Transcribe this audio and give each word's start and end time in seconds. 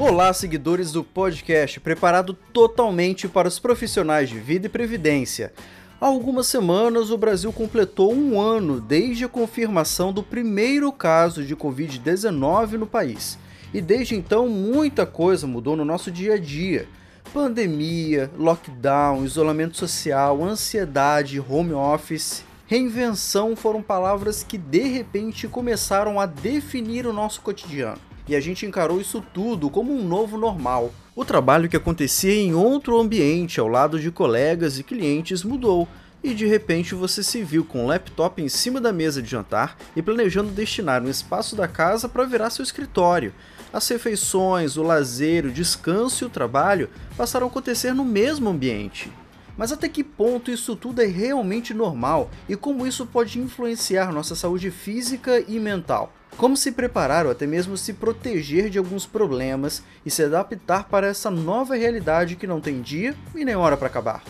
Olá, 0.00 0.32
seguidores 0.32 0.92
do 0.92 1.04
podcast, 1.04 1.78
preparado 1.78 2.32
totalmente 2.32 3.28
para 3.28 3.46
os 3.46 3.58
profissionais 3.58 4.30
de 4.30 4.38
vida 4.38 4.64
e 4.64 4.70
previdência. 4.70 5.52
Há 6.00 6.06
algumas 6.06 6.46
semanas, 6.46 7.10
o 7.10 7.18
Brasil 7.18 7.52
completou 7.52 8.10
um 8.14 8.40
ano 8.40 8.80
desde 8.80 9.26
a 9.26 9.28
confirmação 9.28 10.10
do 10.10 10.22
primeiro 10.22 10.90
caso 10.90 11.44
de 11.44 11.54
Covid-19 11.54 12.78
no 12.78 12.86
país. 12.86 13.38
E 13.74 13.82
desde 13.82 14.14
então, 14.14 14.48
muita 14.48 15.04
coisa 15.04 15.46
mudou 15.46 15.76
no 15.76 15.84
nosso 15.84 16.10
dia 16.10 16.36
a 16.36 16.38
dia. 16.38 16.88
Pandemia, 17.34 18.30
lockdown, 18.38 19.22
isolamento 19.22 19.76
social, 19.76 20.42
ansiedade, 20.42 21.38
home 21.46 21.74
office. 21.74 22.42
Reinvenção 22.66 23.54
foram 23.54 23.82
palavras 23.82 24.42
que 24.42 24.56
de 24.56 24.84
repente 24.84 25.46
começaram 25.46 26.18
a 26.18 26.24
definir 26.24 27.06
o 27.06 27.12
nosso 27.12 27.42
cotidiano 27.42 28.09
e 28.30 28.36
a 28.36 28.40
gente 28.40 28.64
encarou 28.64 29.00
isso 29.00 29.20
tudo 29.34 29.68
como 29.68 29.92
um 29.92 30.06
novo 30.06 30.38
normal. 30.38 30.94
O 31.16 31.24
trabalho 31.24 31.68
que 31.68 31.76
acontecia 31.76 32.32
em 32.32 32.54
outro 32.54 32.96
ambiente, 32.96 33.58
ao 33.58 33.66
lado 33.66 33.98
de 33.98 34.08
colegas 34.12 34.78
e 34.78 34.84
clientes, 34.84 35.42
mudou. 35.42 35.88
E 36.22 36.32
de 36.32 36.46
repente 36.46 36.94
você 36.94 37.24
se 37.24 37.42
viu 37.42 37.64
com 37.64 37.80
o 37.80 37.82
um 37.82 37.86
laptop 37.88 38.40
em 38.40 38.48
cima 38.48 38.80
da 38.80 38.92
mesa 38.92 39.20
de 39.20 39.28
jantar 39.28 39.76
e 39.96 40.00
planejando 40.00 40.52
destinar 40.52 41.02
um 41.02 41.08
espaço 41.08 41.56
da 41.56 41.66
casa 41.66 42.08
para 42.08 42.24
virar 42.24 42.50
seu 42.50 42.62
escritório. 42.62 43.34
As 43.72 43.88
refeições, 43.88 44.76
o 44.76 44.82
lazer, 44.84 45.44
o 45.44 45.50
descanso 45.50 46.22
e 46.22 46.26
o 46.28 46.30
trabalho 46.30 46.88
passaram 47.16 47.48
a 47.48 47.50
acontecer 47.50 47.92
no 47.92 48.04
mesmo 48.04 48.48
ambiente. 48.48 49.10
Mas 49.56 49.72
até 49.72 49.88
que 49.88 50.02
ponto 50.02 50.50
isso 50.50 50.74
tudo 50.76 51.02
é 51.02 51.06
realmente 51.06 51.74
normal 51.74 52.30
e 52.48 52.56
como 52.56 52.86
isso 52.86 53.06
pode 53.06 53.38
influenciar 53.38 54.12
nossa 54.12 54.34
saúde 54.34 54.70
física 54.70 55.44
e 55.46 55.58
mental? 55.58 56.12
Como 56.36 56.56
se 56.56 56.72
preparar 56.72 57.26
ou 57.26 57.32
até 57.32 57.46
mesmo 57.46 57.76
se 57.76 57.92
proteger 57.92 58.70
de 58.70 58.78
alguns 58.78 59.04
problemas 59.04 59.82
e 60.06 60.10
se 60.10 60.22
adaptar 60.22 60.88
para 60.88 61.08
essa 61.08 61.30
nova 61.30 61.74
realidade 61.74 62.36
que 62.36 62.46
não 62.46 62.60
tem 62.60 62.80
dia 62.80 63.14
e 63.34 63.44
nem 63.44 63.56
hora 63.56 63.76
para 63.76 63.88
acabar. 63.88 64.22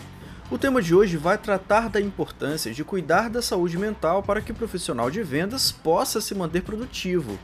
O 0.51 0.57
tema 0.57 0.81
de 0.81 0.93
hoje 0.93 1.15
vai 1.15 1.37
tratar 1.37 1.87
da 1.87 2.01
importância 2.01 2.73
de 2.73 2.83
cuidar 2.83 3.29
da 3.29 3.41
saúde 3.41 3.77
mental 3.77 4.21
para 4.21 4.41
que 4.41 4.51
o 4.51 4.55
profissional 4.55 5.09
de 5.09 5.23
vendas 5.23 5.71
possa 5.71 6.19
se 6.19 6.35
manter 6.35 6.61
produtivo. 6.61 7.39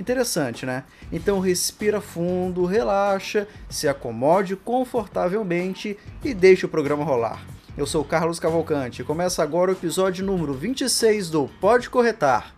Interessante, 0.00 0.64
né? 0.64 0.84
Então 1.12 1.40
respira 1.40 2.00
fundo, 2.00 2.64
relaxa, 2.64 3.46
se 3.68 3.86
acomode 3.86 4.56
confortavelmente 4.56 5.98
e 6.24 6.32
deixe 6.32 6.64
o 6.64 6.70
programa 6.70 7.04
rolar. 7.04 7.44
Eu 7.76 7.86
sou 7.86 8.02
Carlos 8.02 8.40
Cavalcante 8.40 9.02
e 9.02 9.04
começa 9.04 9.42
agora 9.42 9.70
o 9.70 9.74
episódio 9.74 10.24
número 10.24 10.54
26 10.54 11.28
do 11.28 11.50
Pode 11.60 11.90
Corretar. 11.90 12.54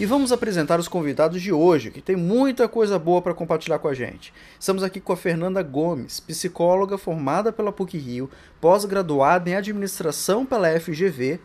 E 0.00 0.06
vamos 0.06 0.32
apresentar 0.32 0.80
os 0.80 0.88
convidados 0.88 1.42
de 1.42 1.52
hoje, 1.52 1.90
que 1.90 2.00
tem 2.00 2.16
muita 2.16 2.66
coisa 2.66 2.98
boa 2.98 3.20
para 3.20 3.34
compartilhar 3.34 3.78
com 3.78 3.88
a 3.88 3.94
gente. 3.94 4.32
Estamos 4.58 4.82
aqui 4.82 5.00
com 5.00 5.12
a 5.12 5.16
Fernanda 5.16 5.62
Gomes, 5.62 6.18
psicóloga 6.18 6.96
formada 6.96 7.52
pela 7.52 7.70
PUC 7.70 7.98
Rio, 7.98 8.30
pós-graduada 8.58 9.50
em 9.50 9.54
administração 9.54 10.46
pela 10.46 10.80
FGV, 10.80 11.38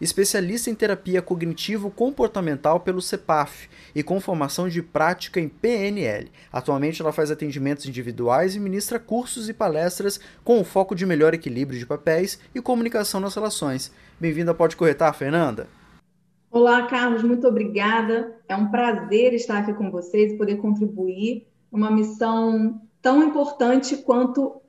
especialista 0.00 0.70
em 0.70 0.74
terapia 0.74 1.22
cognitivo-comportamental 1.22 2.80
pelo 2.80 3.00
CEPAF 3.00 3.68
e 3.94 4.02
com 4.02 4.20
formação 4.20 4.68
de 4.68 4.82
prática 4.82 5.40
em 5.40 5.48
PNL. 5.48 6.30
Atualmente 6.52 7.00
ela 7.00 7.12
faz 7.12 7.30
atendimentos 7.30 7.86
individuais 7.86 8.54
e 8.56 8.60
ministra 8.60 8.98
cursos 8.98 9.48
e 9.48 9.54
palestras 9.54 10.20
com 10.42 10.60
o 10.60 10.64
foco 10.64 10.94
de 10.94 11.06
melhor 11.06 11.34
equilíbrio 11.34 11.78
de 11.78 11.86
papéis 11.86 12.38
e 12.54 12.60
comunicação 12.60 13.20
nas 13.20 13.34
relações. 13.34 13.92
Bem-vinda 14.20 14.54
Pode 14.54 14.76
Corretar, 14.76 15.14
Fernanda! 15.14 15.68
Olá, 16.50 16.86
Carlos, 16.86 17.24
muito 17.24 17.48
obrigada. 17.48 18.36
É 18.48 18.54
um 18.54 18.70
prazer 18.70 19.34
estar 19.34 19.58
aqui 19.58 19.74
com 19.74 19.90
vocês 19.90 20.32
e 20.32 20.36
poder 20.36 20.56
contribuir 20.58 21.48
numa 21.70 21.90
missão 21.90 22.80
tão 23.02 23.24
importante 23.24 23.96
quanto 23.96 24.62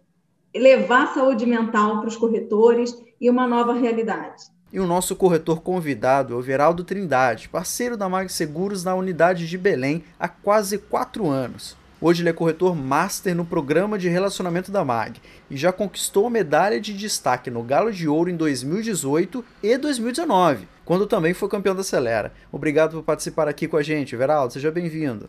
levar 0.56 1.14
saúde 1.14 1.46
mental 1.46 2.00
para 2.00 2.08
os 2.08 2.18
corretores 2.18 2.98
e 3.22 3.30
uma 3.30 3.46
nova 3.46 3.74
realidade. 3.74 4.55
E 4.72 4.80
o 4.80 4.88
nosso 4.88 5.16
corretor 5.16 5.62
convidado 5.62 6.34
é 6.34 6.38
o 6.38 6.42
Veraldo 6.42 6.84
Trindade, 6.84 7.50
parceiro 7.50 7.96
da 7.96 8.10
Mag 8.10 8.32
Seguros 8.32 8.84
na 8.84 8.94
unidade 8.96 9.48
de 9.48 9.58
Belém 9.58 10.04
há 10.20 10.28
quase 10.28 10.78
quatro 10.78 11.30
anos. 11.30 11.78
Hoje 12.02 12.22
ele 12.22 12.30
é 12.30 12.34
corretor 12.34 12.76
master 12.76 13.36
no 13.36 13.46
programa 13.46 13.98
de 13.98 14.10
relacionamento 14.10 14.72
da 14.72 14.84
MAG 14.84 15.22
e 15.50 15.56
já 15.56 15.72
conquistou 15.72 16.28
a 16.28 16.30
medalha 16.30 16.80
de 16.80 16.94
destaque 16.94 17.50
no 17.50 17.64
Galo 17.64 17.92
de 17.92 18.08
Ouro 18.08 18.30
em 18.30 18.36
2018 18.36 19.44
e 19.64 19.78
2019 19.78 20.76
quando 20.86 21.08
também 21.08 21.34
foi 21.34 21.50
campeão 21.50 21.76
da 21.76 21.82
Acelera. 21.82 22.32
Obrigado 22.52 22.92
por 22.92 23.04
participar 23.04 23.48
aqui 23.48 23.68
com 23.68 23.76
a 23.76 23.84
gente, 23.84 24.16
Veraldo, 24.16 24.54
seja 24.54 24.72
bem-vindo. 24.72 25.28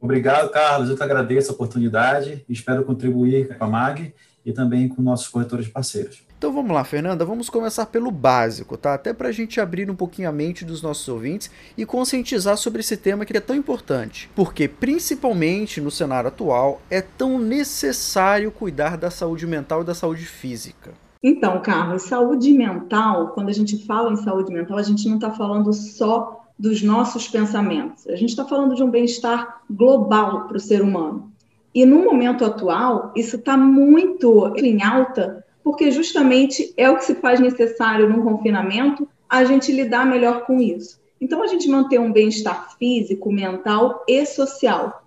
Obrigado, 0.00 0.50
Carlos. 0.50 0.88
Eu 0.88 0.96
te 0.96 1.02
agradeço 1.02 1.50
a 1.50 1.54
oportunidade 1.54 2.44
e 2.48 2.52
espero 2.52 2.84
contribuir 2.84 3.56
com 3.56 3.64
a 3.64 3.68
MAG 3.68 4.14
e 4.44 4.52
também 4.52 4.88
com 4.88 5.00
nossos 5.00 5.28
corretores 5.28 5.68
parceiros. 5.68 6.22
Então 6.44 6.52
vamos 6.52 6.72
lá, 6.72 6.84
Fernanda, 6.84 7.24
vamos 7.24 7.48
começar 7.48 7.86
pelo 7.86 8.10
básico, 8.10 8.76
tá? 8.76 8.92
Até 8.92 9.14
para 9.14 9.28
a 9.28 9.32
gente 9.32 9.62
abrir 9.62 9.90
um 9.90 9.94
pouquinho 9.94 10.28
a 10.28 10.32
mente 10.32 10.62
dos 10.62 10.82
nossos 10.82 11.08
ouvintes 11.08 11.50
e 11.74 11.86
conscientizar 11.86 12.58
sobre 12.58 12.80
esse 12.80 12.98
tema 12.98 13.24
que 13.24 13.34
é 13.34 13.40
tão 13.40 13.56
importante. 13.56 14.28
Porque, 14.36 14.68
principalmente 14.68 15.80
no 15.80 15.90
cenário 15.90 16.28
atual, 16.28 16.82
é 16.90 17.00
tão 17.00 17.38
necessário 17.38 18.52
cuidar 18.52 18.98
da 18.98 19.10
saúde 19.10 19.46
mental 19.46 19.80
e 19.80 19.84
da 19.86 19.94
saúde 19.94 20.26
física. 20.26 20.92
Então, 21.22 21.62
Carlos, 21.62 22.02
saúde 22.02 22.52
mental, 22.52 23.28
quando 23.28 23.48
a 23.48 23.54
gente 23.54 23.82
fala 23.86 24.12
em 24.12 24.16
saúde 24.16 24.52
mental, 24.52 24.76
a 24.76 24.82
gente 24.82 25.08
não 25.08 25.14
está 25.14 25.30
falando 25.30 25.72
só 25.72 26.44
dos 26.58 26.82
nossos 26.82 27.26
pensamentos, 27.26 28.06
a 28.06 28.16
gente 28.16 28.28
está 28.28 28.44
falando 28.44 28.74
de 28.74 28.82
um 28.82 28.90
bem-estar 28.90 29.62
global 29.70 30.46
para 30.46 30.58
o 30.58 30.60
ser 30.60 30.82
humano. 30.82 31.32
E 31.74 31.86
no 31.86 32.04
momento 32.04 32.44
atual, 32.44 33.12
isso 33.16 33.36
está 33.36 33.56
muito 33.56 34.52
em 34.56 34.82
alta, 34.82 35.43
porque 35.64 35.90
justamente 35.90 36.72
é 36.76 36.88
o 36.88 36.96
que 36.96 37.04
se 37.04 37.16
faz 37.16 37.40
necessário 37.40 38.08
num 38.08 38.22
confinamento 38.22 39.08
a 39.28 39.44
gente 39.44 39.72
lidar 39.72 40.06
melhor 40.06 40.44
com 40.44 40.60
isso. 40.60 41.00
Então, 41.20 41.42
a 41.42 41.46
gente 41.46 41.68
manter 41.68 41.98
um 41.98 42.12
bem-estar 42.12 42.76
físico, 42.78 43.32
mental 43.32 44.04
e 44.06 44.24
social. 44.26 45.02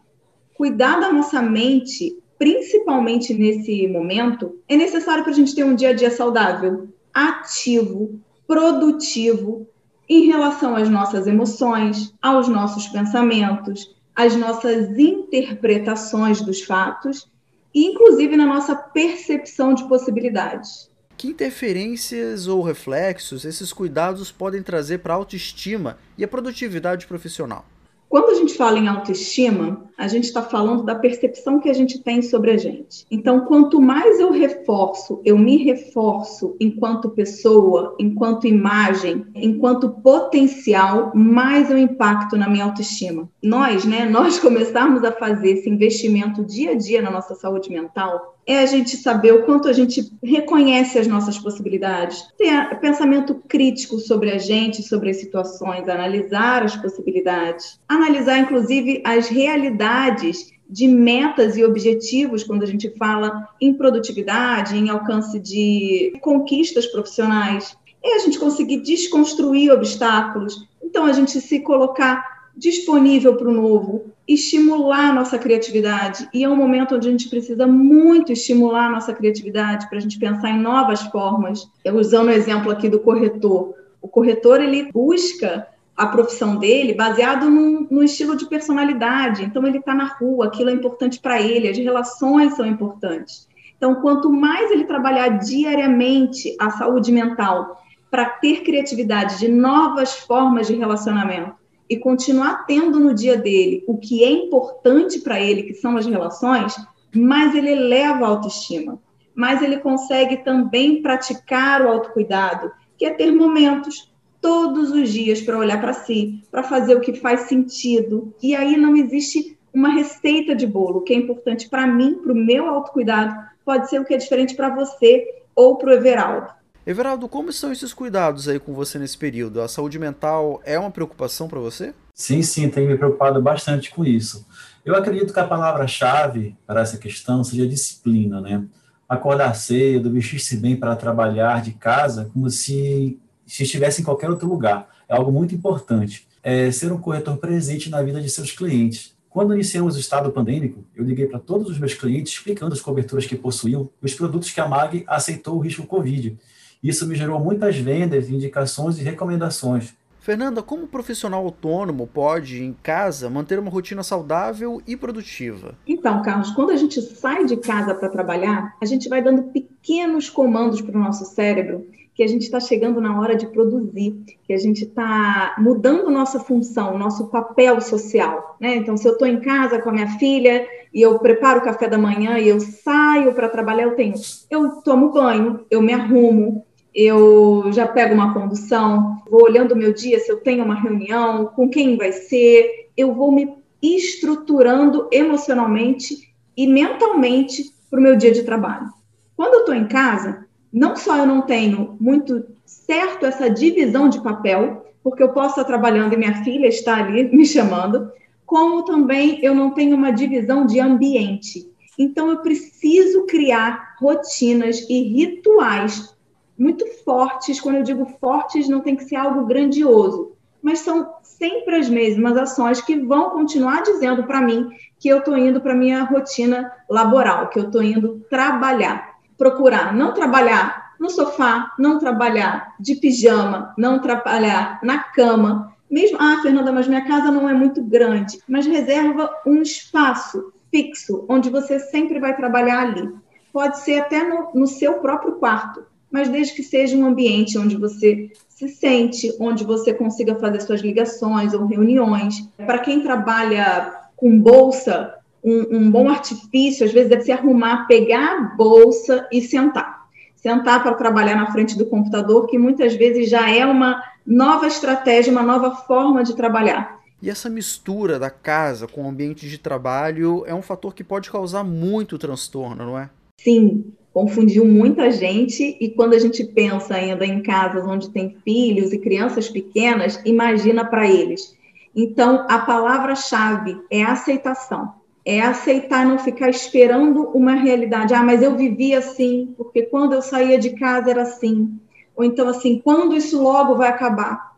Cuidar 0.56 1.00
da 1.00 1.13
nossa 1.13 1.41
mente 1.41 2.18
principalmente 2.38 3.34
nesse 3.34 3.88
momento, 3.88 4.59
é 4.68 4.75
necessário 4.75 5.23
para 5.23 5.31
a 5.31 5.35
gente 5.35 5.56
ter 5.56 5.63
um 5.63 5.75
dia 5.75 5.90
a 5.90 5.94
dia 5.94 6.12
saudável, 6.12 6.88
ativo, 7.13 8.19
produtivo 8.45 9.68
em 10.07 10.28
relação 10.28 10.75
às 10.75 10.88
nossas 10.88 11.28
emoções, 11.28 12.13
aos 12.22 12.47
nossos 12.47 12.88
pensamentos, 12.88 13.95
às 14.16 14.35
nossas 14.35 14.97
interpretações 14.97 16.41
dos 16.41 16.62
fatos 16.62 17.29
inclusive, 17.74 18.36
na 18.36 18.46
nossa 18.46 18.76
percepção 18.76 19.74
de 19.74 19.88
possibilidades. 19.88 20.90
Que 21.18 21.30
interferências 21.30 22.48
ou 22.48 22.62
reflexos 22.62 23.44
esses 23.44 23.74
cuidados 23.74 24.32
podem 24.32 24.62
trazer 24.62 25.00
para 25.00 25.14
a 25.14 25.18
autoestima 25.18 25.98
e 26.18 26.24
a 26.24 26.28
produtividade 26.28 27.08
profissional? 27.08 27.66
Quando 28.09 28.31
a 28.31 28.35
gente 28.35 28.53
fala 28.53 28.79
em 28.79 28.88
autoestima, 28.88 29.88
a 29.97 30.07
gente 30.07 30.25
está 30.25 30.44
falando 30.44 30.84
da 30.84 30.94
percepção 30.94 31.59
que 31.59 31.69
a 31.69 31.73
gente 31.73 32.00
tem 32.03 32.22
sobre 32.22 32.51
a 32.51 32.57
gente. 32.57 33.06
Então, 33.09 33.41
quanto 33.41 33.81
mais 33.81 34.19
eu 34.19 34.31
reforço, 34.31 35.19
eu 35.25 35.38
me 35.38 35.57
reforço 35.57 36.56
enquanto 36.59 37.09
pessoa, 37.09 37.95
enquanto 38.00 38.45
imagem, 38.45 39.25
enquanto 39.34 39.90
potencial, 39.90 41.12
mais 41.16 41.72
eu 41.72 41.78
impacto 41.78 42.38
na 42.38 42.47
minha 42.47 42.66
autoestima. 42.66 43.28
Nós, 43.41 43.85
né, 43.85 44.06
nós 44.09 44.39
começarmos 44.39 45.03
a 45.03 45.12
fazer 45.12 45.51
esse 45.51 45.69
investimento 45.69 46.45
dia 46.45 46.72
a 46.72 46.75
dia 46.75 47.01
na 47.01 47.09
nossa 47.09 47.34
saúde 47.34 47.72
mental, 47.72 48.38
é 48.45 48.59
a 48.59 48.66
gente 48.66 48.95
saber 48.95 49.34
o 49.34 49.44
quanto 49.44 49.68
a 49.68 49.74
gente 49.74 50.09
reconhece 50.24 50.97
as 50.97 51.06
nossas 51.06 51.38
possibilidades, 51.38 52.25
ter 52.38 52.79
pensamento 52.79 53.35
crítico 53.35 54.00
sobre 54.00 54.31
a 54.31 54.38
gente, 54.38 54.81
sobre 54.81 55.09
as 55.09 55.18
situações, 55.18 55.89
analisar 55.89 56.63
as 56.63 56.77
possibilidades, 56.77 57.77
analisar 57.98 58.40
inclusive 58.40 59.02
as 59.06 59.28
realidades 59.28 60.52
de 60.70 60.88
metas 60.88 61.56
e 61.58 61.64
objetivos 61.64 62.44
quando 62.44 62.64
a 62.64 62.68
gente 62.68 62.90
fala 62.98 63.48
em 63.60 63.74
produtividade, 63.74 64.78
em 64.78 64.90
alcance 64.90 65.40
de 65.40 66.14
conquistas 66.22 66.86
profissionais. 66.88 67.76
É 68.04 68.16
a 68.16 68.20
gente 68.20 68.40
conseguir 68.40 68.82
desconstruir 68.82 69.72
obstáculos. 69.72 70.68
Então, 70.84 71.06
a 71.06 71.14
gente 71.14 71.40
se 71.40 71.60
colocar 71.62 72.38
disponível 72.56 73.36
para 73.36 73.48
o 73.48 73.54
novo, 73.54 74.06
estimular 74.28 75.10
a 75.10 75.14
nossa 75.14 75.38
criatividade. 75.38 76.28
E 76.34 76.44
é 76.44 76.50
um 76.50 76.56
momento 76.56 76.96
onde 76.96 77.08
a 77.08 77.12
gente 77.12 77.30
precisa 77.30 77.68
muito 77.68 78.32
estimular 78.32 78.88
a 78.88 78.92
nossa 78.92 79.14
criatividade 79.14 79.88
para 79.88 80.00
a 80.00 80.02
gente 80.02 80.18
pensar 80.18 80.50
em 80.50 80.60
novas 80.60 81.02
formas. 81.04 81.70
Eu 81.86 81.96
usando 81.96 82.28
o 82.28 82.32
exemplo 82.32 82.72
aqui 82.72 82.90
do 82.90 83.00
corretor. 83.00 83.76
O 84.02 84.08
corretor 84.08 84.60
ele 84.60 84.92
busca 84.92 85.68
a 85.98 86.06
profissão 86.08 86.58
dele 86.58 86.94
baseado 86.94 87.50
no, 87.50 87.88
no 87.90 88.04
estilo 88.04 88.38
de 88.38 88.46
personalidade. 88.46 89.44
Então 89.44 89.66
ele 89.66 89.80
está 89.80 89.96
na 89.96 90.06
rua, 90.06 90.46
aquilo 90.46 90.70
é 90.70 90.74
importante 90.74 91.20
para 91.20 91.42
ele, 91.42 91.68
as 91.68 91.78
relações 91.78 92.56
são 92.56 92.66
importantes. 92.66 93.48
Então, 93.76 93.96
quanto 93.96 94.32
mais 94.32 94.72
ele 94.72 94.86
trabalhar 94.86 95.38
diariamente 95.40 96.56
a 96.60 96.72
saúde 96.72 97.12
mental 97.12 97.84
para 98.10 98.26
ter 98.26 98.64
criatividade 98.64 99.38
de 99.38 99.48
novas 99.48 100.16
formas 100.16 100.68
de 100.68 100.76
relacionamento, 100.76 101.54
e 101.90 101.98
continuar 101.98 102.66
tendo 102.66 103.00
no 103.00 103.14
dia 103.14 103.38
dele 103.38 103.84
o 103.88 103.98
que 103.98 104.24
é 104.24 104.30
importante 104.30 105.20
para 105.20 105.40
ele, 105.40 105.64
que 105.64 105.74
são 105.74 105.96
as 105.96 106.06
relações, 106.06 106.76
mais 107.16 107.56
ele 107.56 107.72
eleva 107.72 108.26
a 108.26 108.30
autoestima, 108.30 109.00
mais 109.34 109.62
ele 109.62 109.78
consegue 109.78 110.38
também 110.38 111.02
praticar 111.02 111.82
o 111.82 111.90
autocuidado, 111.90 112.72
que 112.98 113.06
é 113.06 113.12
ter 113.12 113.32
momentos 113.32 114.12
todos 114.48 114.92
os 114.92 115.10
dias 115.10 115.42
para 115.42 115.58
olhar 115.58 115.82
para 115.82 115.92
si, 115.92 116.42
para 116.50 116.64
fazer 116.64 116.96
o 116.96 117.02
que 117.02 117.14
faz 117.14 117.42
sentido. 117.42 118.34
E 118.42 118.56
aí 118.56 118.78
não 118.78 118.96
existe 118.96 119.58
uma 119.74 119.90
receita 119.90 120.56
de 120.56 120.66
bolo. 120.66 121.00
O 121.00 121.02
que 121.02 121.12
é 121.12 121.18
importante 121.18 121.68
para 121.68 121.86
mim, 121.86 122.14
para 122.24 122.32
o 122.32 122.36
meu 122.36 122.66
autocuidado, 122.66 123.36
pode 123.66 123.90
ser 123.90 124.00
o 124.00 124.06
que 124.06 124.14
é 124.14 124.18
diferente 124.18 124.56
para 124.56 124.74
você 124.74 125.44
ou 125.54 125.76
para 125.76 125.90
o 125.90 125.92
Everaldo. 125.92 126.48
Everaldo, 126.86 127.28
como 127.28 127.50
estão 127.50 127.74
esses 127.74 127.94
cuidados 127.94 128.48
aí 128.48 128.58
com 128.58 128.74
você 128.74 128.98
nesse 128.98 129.18
período? 129.18 129.60
A 129.60 129.68
saúde 129.68 130.00
mental 130.00 130.62
é 130.64 130.80
uma 130.80 130.92
preocupação 130.92 131.50
para 131.50 131.60
você? 131.60 131.94
Sim, 132.14 132.42
sim, 132.42 132.70
tenho 132.70 132.90
me 132.90 132.98
preocupado 132.98 133.42
bastante 133.42 133.92
com 133.92 134.06
isso. 134.06 134.48
Eu 134.86 134.96
acredito 134.96 135.34
que 135.34 135.40
a 135.42 135.46
palavra-chave 135.46 136.56
para 136.66 136.80
essa 136.80 136.98
questão 136.98 137.44
seja 137.44 137.68
disciplina, 137.68 138.40
né? 138.40 138.64
Acordar 139.10 139.54
cedo, 139.56 140.10
vestir-se 140.10 140.56
bem 140.56 140.78
para 140.78 140.96
trabalhar 140.96 141.62
de 141.62 141.74
casa, 141.74 142.30
como 142.34 142.50
se, 142.50 143.20
se 143.48 143.64
estivesse 143.64 144.02
em 144.02 144.04
qualquer 144.04 144.30
outro 144.30 144.48
lugar. 144.48 144.90
É 145.08 145.16
algo 145.16 145.32
muito 145.32 145.56
importante. 145.56 146.28
É 146.44 146.70
ser 146.72 146.92
um 146.92 147.00
corretor 147.00 147.38
presente 147.38 147.90
na 147.90 148.02
vida 148.02 148.22
de 148.22 148.30
seus 148.30 148.52
clientes. 148.52 149.16
Quando 149.30 149.54
iniciamos 149.54 149.96
o 149.96 150.00
estado 150.00 150.32
pandêmico, 150.32 150.84
eu 150.96 151.04
liguei 151.04 151.28
para 151.28 151.40
todos 151.40 151.70
os 151.70 151.80
meus 151.80 151.94
clientes 151.94 152.34
explicando 152.34 152.74
as 152.74 152.82
coberturas 152.82 153.26
que 153.26 153.36
possuíam 153.36 153.90
e 154.02 154.06
os 154.06 154.14
produtos 154.14 154.52
que 154.52 154.60
a 154.60 154.68
MAG 154.68 155.04
aceitou 155.08 155.56
o 155.56 155.60
risco 155.60 155.86
Covid. 155.86 156.38
Isso 156.84 157.08
me 157.08 157.16
gerou 157.16 157.40
muitas 157.40 157.78
vendas, 157.78 158.30
indicações 158.30 158.98
e 158.98 159.04
recomendações. 159.04 159.94
Fernanda, 160.20 160.62
como 160.62 160.88
profissional 160.88 161.46
autônomo 161.46 162.06
pode, 162.06 162.62
em 162.62 162.74
casa, 162.84 163.30
manter 163.30 163.58
uma 163.60 163.72
rotina 163.72 164.04
saudável 164.04 164.82
e 164.86 164.98
produtiva? 164.98 165.76
Então, 165.88 166.22
Carlos, 166.22 166.52
quando 166.52 166.72
a 166.72 166.76
gente 166.76 167.02
sai 167.02 167.46
de 167.46 167.56
casa 167.56 167.96
para 167.96 168.10
trabalhar, 168.10 168.76
a 168.82 168.86
gente 168.86 169.08
vai 169.08 169.22
dando 169.22 169.44
pequenos 169.44 170.30
comandos 170.30 170.82
para 170.82 170.98
o 170.98 171.02
nosso 171.02 171.24
cérebro 171.26 171.88
que 172.18 172.24
a 172.24 172.28
gente 172.28 172.42
está 172.42 172.60
chegando 172.60 173.00
na 173.00 173.22
hora 173.22 173.36
de 173.36 173.46
produzir, 173.46 174.16
que 174.44 174.52
a 174.52 174.58
gente 174.58 174.86
está 174.86 175.54
mudando 175.60 176.10
nossa 176.10 176.40
função, 176.40 176.98
nosso 176.98 177.28
papel 177.28 177.80
social. 177.80 178.58
Né? 178.60 178.75
Então, 178.75 178.98
se 178.98 179.08
eu 179.08 179.12
estou 179.12 179.28
em 179.28 179.40
casa 179.40 179.80
com 179.80 179.92
a 179.92 179.94
minha 179.94 180.18
filha 180.18 180.68
e 180.92 181.00
eu 181.00 181.19
preparo 181.19 181.60
o 181.60 181.64
café 181.64 181.88
da 181.88 181.96
manhã 181.96 182.40
e 182.40 182.48
eu 182.48 182.60
saio 182.60 183.36
para 183.36 183.48
trabalhar, 183.48 183.84
eu 183.84 183.96
tenho, 183.96 184.16
eu 184.50 184.81
tomo 184.81 185.12
banho, 185.12 185.64
eu 185.69 185.80
me 185.80 185.94
arrumo, 185.94 186.66
eu 186.92 187.72
já 187.72 187.88
pego 187.88 188.16
uma 188.16 188.34
condução, 188.34 189.22
vou 189.30 189.44
olhando 189.44 189.74
o 189.74 189.78
meu 189.78 189.94
dia, 189.94 190.20
se 190.20 190.31
eu 190.31 190.38
tenho 190.38 190.66
uma 190.66 190.81
reunião, 190.81 191.46
com 191.46 191.70
quem 191.70 191.98
vai 191.98 192.12
ser, 192.12 192.90
eu 192.98 193.13
vou 193.13 193.31
me 193.31 193.54
estruturando 193.80 195.08
emocionalmente 195.12 196.34
e 196.58 196.66
mentalmente 196.66 197.63
para 197.92 198.00
o 198.00 198.02
meu 198.02 198.16
dia 198.16 198.31
de 198.31 198.42
trabalho. 198.42 198.88
Quando 199.36 199.54
eu 199.54 199.60
estou 199.60 199.75
em 199.75 199.88
casa, 199.88 200.47
não 200.77 200.95
só 200.95 201.18
eu 201.18 201.25
não 201.25 201.41
tenho 201.41 201.97
muito 202.00 202.45
certo 202.65 203.25
essa 203.25 203.50
divisão 203.50 204.07
de 204.09 204.21
papel, 204.21 204.85
porque 205.03 205.24
eu 205.24 205.29
posso 205.29 205.51
estar 205.51 205.63
trabalhando 205.63 206.13
e 206.13 206.18
minha 206.18 206.44
filha 206.44 206.68
está 206.68 206.97
ali 206.97 207.24
me 207.35 207.45
chamando, 207.45 208.12
como 208.45 208.83
também 208.83 209.39
eu 209.44 209.56
não 209.56 209.71
tenho 209.71 209.95
uma 209.95 210.12
divisão 210.12 210.65
de 210.65 210.79
ambiente. 210.79 211.69
Então, 211.97 212.29
eu 212.29 212.38
preciso 212.38 213.25
criar 213.25 213.95
rotinas 214.00 214.85
e 214.88 215.01
rituais 215.01 216.15
muito 216.57 216.85
fortes. 217.03 217.59
Quando 217.59 217.77
eu 217.77 217.83
digo 217.83 218.06
fortes, 218.19 218.69
não 218.69 218.81
tem 218.81 218.95
que 218.95 219.03
ser 219.03 219.15
algo 219.15 219.45
grandioso, 219.45 220.33
mas 220.62 220.79
são 220.79 221.09
sempre 221.24 221.75
as 221.75 221.89
mesmas 221.89 222.38
ações 222.38 222.81
que 222.81 223.00
vão 223.00 223.31
continuar 223.31 223.81
dizendo 223.81 224.24
para 224.24 224.41
mim 224.41 224.69
que 225.00 225.09
eu 225.09 225.19
estou 225.19 225.38
indo 225.38 225.59
para 225.59 225.74
minha 225.74 226.03
rotina 226.03 226.71
laboral, 226.89 227.50
que 227.50 227.59
eu 227.59 227.63
estou 227.63 227.81
indo 227.81 228.25
trabalhar. 228.29 229.06
Procurar 229.38 229.94
não 229.94 230.13
trabalhar 230.13 230.94
no 231.00 231.10
sofá, 231.10 231.74
não 231.78 232.00
trabalhar 232.00 232.75
de 232.80 232.95
pijama, 232.95 233.74
não 233.78 234.00
trabalhar 234.00 234.80
na 234.84 235.00
cama. 235.00 235.74
Mesmo, 235.89 236.18
ah, 236.19 236.39
Fernanda, 236.42 236.72
mas 236.72 236.88
minha 236.88 237.06
casa 237.06 237.31
não 237.31 237.48
é 237.48 237.54
muito 237.54 237.81
grande, 237.84 238.39
mas 238.48 238.66
reserva 238.66 239.30
um 239.45 239.62
espaço 239.62 240.51
fixo 240.72 241.25
onde 241.30 241.50
você 241.50 241.80
sempre 241.80 242.19
vai 242.19 242.36
trabalhar 242.36 242.80
ali. 242.80 243.10
Pode 243.54 243.80
ser 243.80 244.00
até 244.00 244.24
no, 244.24 244.50
no 244.54 244.68
seu 244.68 244.95
próprio 244.95 245.34
quarto 245.34 245.86
mas 246.12 246.30
desde 246.30 246.54
que 246.54 246.63
seja 246.63 246.98
um 246.98 247.06
ambiente 247.06 247.57
onde 247.57 247.75
você 247.75 248.31
se 248.48 248.68
sente, 248.69 249.36
onde 249.39 249.63
você 249.63 249.94
consiga 249.94 250.36
fazer 250.36 250.62
suas 250.62 250.81
ligações 250.81 251.54
ou 251.54 251.66
reuniões. 251.66 252.48
Para 252.57 252.80
quem 252.80 253.01
trabalha 253.01 253.94
com 254.16 254.39
bolsa, 254.39 255.13
um, 255.44 255.78
um, 255.78 255.92
bom 255.92 256.10
artifício, 256.10 256.86
às 256.86 256.92
vezes, 256.92 257.10
deve 257.10 257.24
se 257.24 257.31
arrumar, 257.31 257.88
pegar 257.88 258.38
a 258.38 258.42
bolsa 258.56 259.28
e 259.31 259.42
sentar. 259.42 260.07
Sentar 260.36 260.84
para 260.84 260.94
trabalhar 260.94 261.36
na 261.36 261.51
frente 261.51 261.78
do 261.78 261.86
computador, 261.86 262.48
que 262.48 262.57
muitas 262.57 262.95
vezes 262.95 263.30
já 263.30 263.50
é 263.50 263.66
uma 263.66 264.04
nova 264.25 264.68
estratégia, 264.68 265.31
uma 265.31 265.44
nova 265.44 265.75
forma 265.75 266.24
de 266.24 266.36
trabalhar. 266.36 266.98
E 267.22 267.30
essa 267.30 267.50
mistura 267.50 268.19
da 268.19 268.30
casa 268.30 268.88
com 268.88 269.04
o 269.04 269.10
ambiente 269.10 269.50
de 269.50 269.57
trabalho 269.57 270.44
é 270.45 270.54
um 270.54 270.62
fator 270.62 270.94
que 270.94 271.04
pode 271.04 271.31
causar 271.31 271.63
muito 271.63 272.18
transtorno, 272.18 272.86
não 272.86 273.00
é? 273.00 273.10
Sim, 273.39 273.92
confundiu 274.13 274.66
muita 274.66 275.12
gente 275.12 275.78
e 275.80 275.89
quando 275.89 276.13
a 276.13 276.19
gente 276.19 276.44
pensa 276.44 276.95
ainda 276.95 277.25
em 277.25 277.42
casas 277.42 277.86
onde 277.86 278.10
tem 278.10 278.38
filhos 278.44 278.94
e 278.94 279.00
crianças 279.00 279.50
pequenas, 279.50 280.19
imagina 280.25 280.86
para 280.86 281.10
eles. 281.10 281.56
Então, 281.95 282.45
a 282.48 282.60
palavra-chave 282.60 283.80
é 283.89 284.04
aceitação. 284.04 284.94
É 285.29 285.41
aceitar, 285.41 286.06
não 286.06 286.18
ficar 286.18 286.50
esperando 286.50 287.24
uma 287.33 287.53
realidade. 287.53 288.13
Ah, 288.13 288.24
mas 288.24 288.41
eu 288.41 288.56
vivia 288.56 289.00
assim, 289.00 289.53
porque 289.57 289.81
quando 289.81 290.13
eu 290.13 290.21
saía 290.21 290.57
de 290.57 290.69
casa 290.69 291.12
era 291.12 291.24
assim. 291.24 291.77
Ou 292.15 292.24
então, 292.24 292.47
assim, 292.47 292.79
quando 292.81 293.13
isso 293.13 293.44
logo 293.44 293.75
vai 293.75 293.89
acabar? 293.89 294.56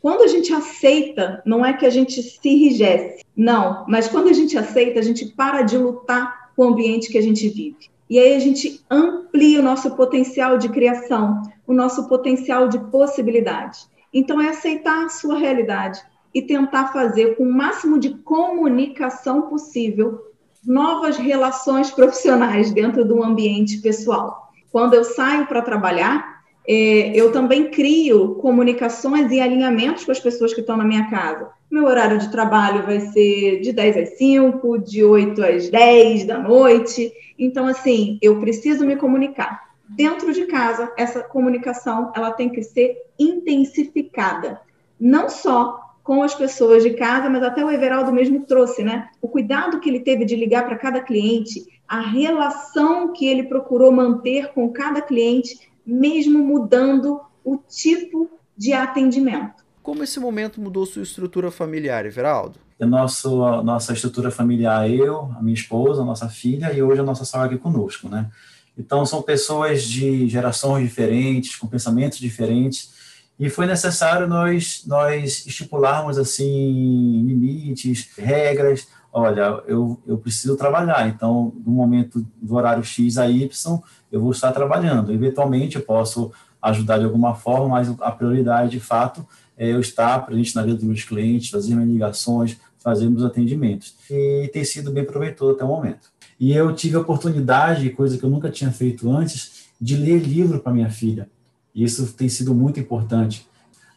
Quando 0.00 0.22
a 0.22 0.28
gente 0.28 0.54
aceita, 0.54 1.42
não 1.44 1.66
é 1.66 1.72
que 1.72 1.84
a 1.84 1.90
gente 1.90 2.22
se 2.22 2.48
enrijece, 2.48 3.24
não, 3.36 3.84
mas 3.88 4.06
quando 4.06 4.28
a 4.28 4.32
gente 4.32 4.56
aceita, 4.56 5.00
a 5.00 5.02
gente 5.02 5.26
para 5.26 5.62
de 5.62 5.76
lutar 5.76 6.52
com 6.54 6.66
o 6.66 6.68
ambiente 6.68 7.10
que 7.10 7.18
a 7.18 7.22
gente 7.22 7.48
vive. 7.48 7.90
E 8.08 8.16
aí 8.16 8.36
a 8.36 8.38
gente 8.38 8.80
amplia 8.88 9.58
o 9.58 9.62
nosso 9.62 9.90
potencial 9.96 10.56
de 10.56 10.68
criação, 10.68 11.42
o 11.66 11.72
nosso 11.72 12.08
potencial 12.08 12.68
de 12.68 12.78
possibilidade. 12.78 13.80
Então, 14.14 14.40
é 14.40 14.50
aceitar 14.50 15.04
a 15.04 15.08
sua 15.08 15.36
realidade 15.36 16.00
e 16.34 16.42
tentar 16.42 16.92
fazer 16.92 17.36
com 17.36 17.44
o 17.44 17.52
máximo 17.52 17.98
de 17.98 18.10
comunicação 18.10 19.42
possível 19.42 20.32
novas 20.64 21.16
relações 21.16 21.90
profissionais 21.90 22.70
dentro 22.70 23.04
do 23.04 23.22
ambiente 23.22 23.78
pessoal. 23.78 24.52
Quando 24.70 24.94
eu 24.94 25.04
saio 25.04 25.46
para 25.46 25.60
trabalhar, 25.60 26.42
é, 26.66 27.10
eu 27.14 27.32
também 27.32 27.70
crio 27.70 28.36
comunicações 28.36 29.30
e 29.32 29.40
alinhamentos 29.40 30.04
com 30.04 30.12
as 30.12 30.20
pessoas 30.20 30.54
que 30.54 30.60
estão 30.60 30.76
na 30.76 30.84
minha 30.84 31.10
casa. 31.10 31.50
Meu 31.70 31.84
horário 31.84 32.18
de 32.18 32.30
trabalho 32.30 32.84
vai 32.84 33.00
ser 33.00 33.60
de 33.60 33.72
10 33.72 33.96
às 33.96 34.18
5, 34.18 34.78
de 34.78 35.02
8 35.02 35.44
às 35.44 35.68
10 35.68 36.24
da 36.24 36.38
noite. 36.38 37.12
Então, 37.38 37.66
assim, 37.66 38.18
eu 38.22 38.38
preciso 38.38 38.86
me 38.86 38.96
comunicar. 38.96 39.72
Dentro 39.88 40.32
de 40.32 40.46
casa, 40.46 40.92
essa 40.96 41.22
comunicação 41.22 42.12
ela 42.14 42.30
tem 42.30 42.48
que 42.48 42.62
ser 42.62 42.96
intensificada. 43.18 44.60
Não 44.98 45.28
só 45.28 45.81
com 46.02 46.22
as 46.22 46.34
pessoas 46.34 46.82
de 46.82 46.90
casa, 46.90 47.30
mas 47.30 47.42
até 47.42 47.64
o 47.64 47.70
Everaldo 47.70 48.12
mesmo 48.12 48.44
trouxe, 48.44 48.82
né? 48.82 49.08
O 49.20 49.28
cuidado 49.28 49.80
que 49.80 49.88
ele 49.88 50.00
teve 50.00 50.24
de 50.24 50.34
ligar 50.34 50.66
para 50.66 50.76
cada 50.76 51.00
cliente, 51.00 51.64
a 51.86 52.00
relação 52.00 53.12
que 53.12 53.26
ele 53.26 53.44
procurou 53.44 53.92
manter 53.92 54.52
com 54.52 54.70
cada 54.70 55.00
cliente, 55.00 55.70
mesmo 55.86 56.38
mudando 56.38 57.20
o 57.44 57.56
tipo 57.56 58.30
de 58.56 58.72
atendimento. 58.72 59.62
Como 59.82 60.02
esse 60.02 60.18
momento 60.20 60.60
mudou 60.60 60.86
sua 60.86 61.02
estrutura 61.02 61.50
familiar, 61.50 62.06
Everaldo? 62.06 62.58
A 62.80 62.86
nossa, 62.86 63.28
a 63.28 63.62
nossa 63.62 63.92
estrutura 63.92 64.30
familiar, 64.30 64.88
eu, 64.90 65.30
a 65.36 65.42
minha 65.42 65.54
esposa, 65.54 66.02
a 66.02 66.04
nossa 66.04 66.28
filha 66.28 66.72
e 66.72 66.82
hoje 66.82 67.00
a 67.00 67.04
nossa 67.04 67.24
sogra 67.24 67.46
aqui 67.46 67.58
conosco, 67.58 68.08
né? 68.08 68.28
Então, 68.76 69.04
são 69.04 69.20
pessoas 69.20 69.82
de 69.84 70.28
gerações 70.28 70.84
diferentes, 70.88 71.56
com 71.56 71.66
pensamentos 71.66 72.18
diferentes, 72.18 73.01
e 73.42 73.50
foi 73.50 73.66
necessário 73.66 74.28
nós, 74.28 74.84
nós 74.86 75.44
estipularmos, 75.44 76.16
assim, 76.16 77.24
limites, 77.26 78.08
regras. 78.16 78.86
Olha, 79.12 79.60
eu, 79.66 80.00
eu 80.06 80.16
preciso 80.16 80.56
trabalhar, 80.56 81.08
então, 81.08 81.52
no 81.66 81.72
momento 81.72 82.24
do 82.40 82.54
horário 82.54 82.84
X 82.84 83.18
a 83.18 83.28
Y, 83.28 83.80
eu 84.12 84.20
vou 84.20 84.30
estar 84.30 84.52
trabalhando. 84.52 85.12
Eventualmente, 85.12 85.74
eu 85.74 85.82
posso 85.82 86.30
ajudar 86.62 86.98
de 86.98 87.04
alguma 87.04 87.34
forma, 87.34 87.66
mas 87.66 87.92
a 88.00 88.12
prioridade, 88.12 88.70
de 88.70 88.78
fato, 88.78 89.26
é 89.58 89.72
eu 89.72 89.80
estar 89.80 90.24
presente 90.24 90.54
na 90.54 90.62
vida 90.62 90.76
dos 90.76 90.84
meus 90.84 91.02
clientes, 91.02 91.50
fazer 91.50 91.74
minhas 91.74 91.90
ligações, 91.90 92.56
fazer 92.78 93.10
meus 93.10 93.24
atendimentos. 93.24 93.96
E 94.08 94.48
tem 94.52 94.64
sido 94.64 94.92
bem 94.92 95.04
proveitoso 95.04 95.56
até 95.56 95.64
o 95.64 95.66
momento. 95.66 96.12
E 96.38 96.52
eu 96.52 96.72
tive 96.72 96.94
a 96.94 97.00
oportunidade, 97.00 97.90
coisa 97.90 98.16
que 98.16 98.22
eu 98.22 98.30
nunca 98.30 98.48
tinha 98.50 98.70
feito 98.70 99.10
antes, 99.10 99.64
de 99.80 99.96
ler 99.96 100.20
livro 100.20 100.60
para 100.60 100.72
minha 100.72 100.90
filha. 100.90 101.28
E 101.74 101.84
isso 101.84 102.12
tem 102.12 102.28
sido 102.28 102.54
muito 102.54 102.78
importante. 102.78 103.46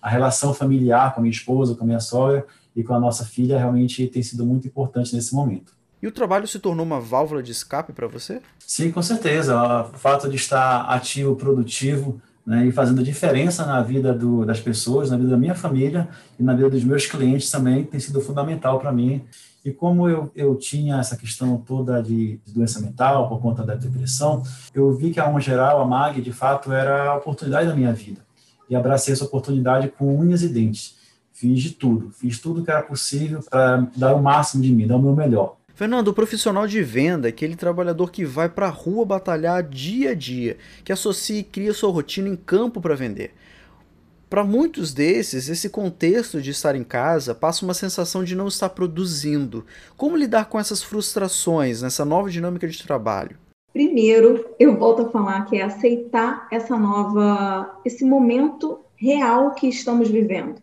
a 0.01 0.09
relação 0.09 0.53
familiar 0.53 1.13
com 1.13 1.19
a 1.19 1.23
minha 1.23 1.31
esposa, 1.31 1.73
com 1.73 1.83
a 1.83 1.87
minha 1.87 1.99
sogra 1.99 2.45
e 2.75 2.83
com 2.83 2.93
a 2.93 2.99
nossa 2.99 3.25
filha 3.25 3.57
realmente 3.57 4.05
tem 4.05 4.21
sido 4.21 4.45
muito 4.45 4.67
importante 4.67 5.15
nesse 5.15 5.33
momento. 5.33 5.73
E 5.99 6.05
o 6.07 6.11
trabalho 6.11 6.47
se 6.47 6.59
tornou 6.59 6.85
uma 6.85 6.99
válvula 6.99 7.41
de 7.41 7.51
escape 7.51 7.91
para 7.91 8.05
você? 8.05 8.39
Sim, 8.59 8.91
com 8.91 9.01
certeza. 9.01 9.59
O 9.59 9.97
fato 9.97 10.29
de 10.29 10.35
estar 10.35 10.81
ativo, 10.81 11.35
produtivo, 11.35 12.21
né, 12.45 12.67
e 12.67 12.71
fazendo 12.71 13.01
diferença 13.01 13.65
na 13.65 13.81
vida 13.81 14.13
do, 14.13 14.45
das 14.45 14.59
pessoas, 14.59 15.09
na 15.09 15.17
vida 15.17 15.29
da 15.29 15.37
minha 15.37 15.55
família 15.55 16.07
e 16.39 16.43
na 16.43 16.53
vida 16.53 16.69
dos 16.69 16.83
meus 16.83 17.07
clientes 17.07 17.49
também 17.49 17.83
tem 17.83 17.99
sido 17.99 18.21
fundamental 18.21 18.79
para 18.79 18.91
mim. 18.91 19.23
E 19.65 19.71
como 19.71 20.07
eu, 20.07 20.31
eu 20.35 20.55
tinha 20.55 20.99
essa 20.99 21.17
questão 21.17 21.57
toda 21.57 21.99
de, 21.99 22.39
de 22.45 22.53
doença 22.53 22.79
mental 22.79 23.27
por 23.27 23.41
conta 23.41 23.63
da 23.63 23.73
depressão, 23.73 24.43
eu 24.75 24.93
vi 24.93 25.09
que 25.09 25.19
a 25.19 25.23
Alma 25.23 25.41
Geral, 25.41 25.81
a 25.81 25.85
MAG, 25.85 26.21
de 26.21 26.31
fato, 26.31 26.71
era 26.71 27.09
a 27.09 27.15
oportunidade 27.15 27.67
da 27.67 27.75
minha 27.75 27.91
vida. 27.91 28.23
E 28.69 28.75
abracei 28.75 29.11
essa 29.11 29.25
oportunidade 29.25 29.89
com 29.89 30.19
unhas 30.19 30.43
e 30.43 30.49
dentes. 30.49 30.97
Fiz 31.33 31.63
de 31.63 31.71
tudo, 31.71 32.11
fiz 32.11 32.39
tudo 32.39 32.63
que 32.63 32.69
era 32.69 32.83
possível 32.83 33.41
para 33.49 33.87
dar 33.95 34.13
o 34.13 34.21
máximo 34.21 34.61
de 34.61 34.71
mim, 34.71 34.85
dar 34.85 34.97
o 34.97 35.01
meu 35.01 35.15
melhor. 35.15 35.57
Fernando, 35.73 36.09
o 36.09 36.13
profissional 36.13 36.67
de 36.67 36.81
venda 36.83 37.27
é 37.27 37.29
aquele 37.29 37.55
trabalhador 37.55 38.11
que 38.11 38.23
vai 38.23 38.47
para 38.47 38.67
a 38.67 38.69
rua 38.69 39.03
batalhar 39.03 39.63
dia 39.63 40.11
a 40.11 40.13
dia, 40.13 40.57
que 40.83 40.93
associa 40.93 41.39
e 41.39 41.43
cria 41.43 41.73
sua 41.73 41.91
rotina 41.91 42.29
em 42.29 42.35
campo 42.35 42.79
para 42.79 42.95
vender. 42.95 43.33
Para 44.29 44.43
muitos 44.43 44.93
desses, 44.93 45.49
esse 45.49 45.69
contexto 45.69 46.41
de 46.41 46.49
estar 46.51 46.75
em 46.75 46.83
casa 46.83 47.35
passa 47.35 47.63
uma 47.63 47.73
sensação 47.73 48.23
de 48.23 48.35
não 48.35 48.47
estar 48.47 48.69
produzindo. 48.69 49.65
Como 49.95 50.17
lidar 50.17 50.45
com 50.45 50.59
essas 50.59 50.81
frustrações 50.81 51.81
nessa 51.81 52.03
nova 52.03 52.29
dinâmica 52.29 52.67
de 52.67 52.81
trabalho? 52.83 53.37
Primeiro, 53.71 54.45
eu 54.57 54.77
volto 54.77 55.03
a 55.03 55.09
falar 55.11 55.45
que 55.45 55.57
é 55.57 55.61
aceitar 55.61 56.47
essa 56.51 56.77
nova, 56.77 57.79
esse 57.85 58.03
momento 58.05 58.79
real 58.95 59.51
que 59.51 59.67
estamos 59.67 60.09
vivendo. 60.09 60.55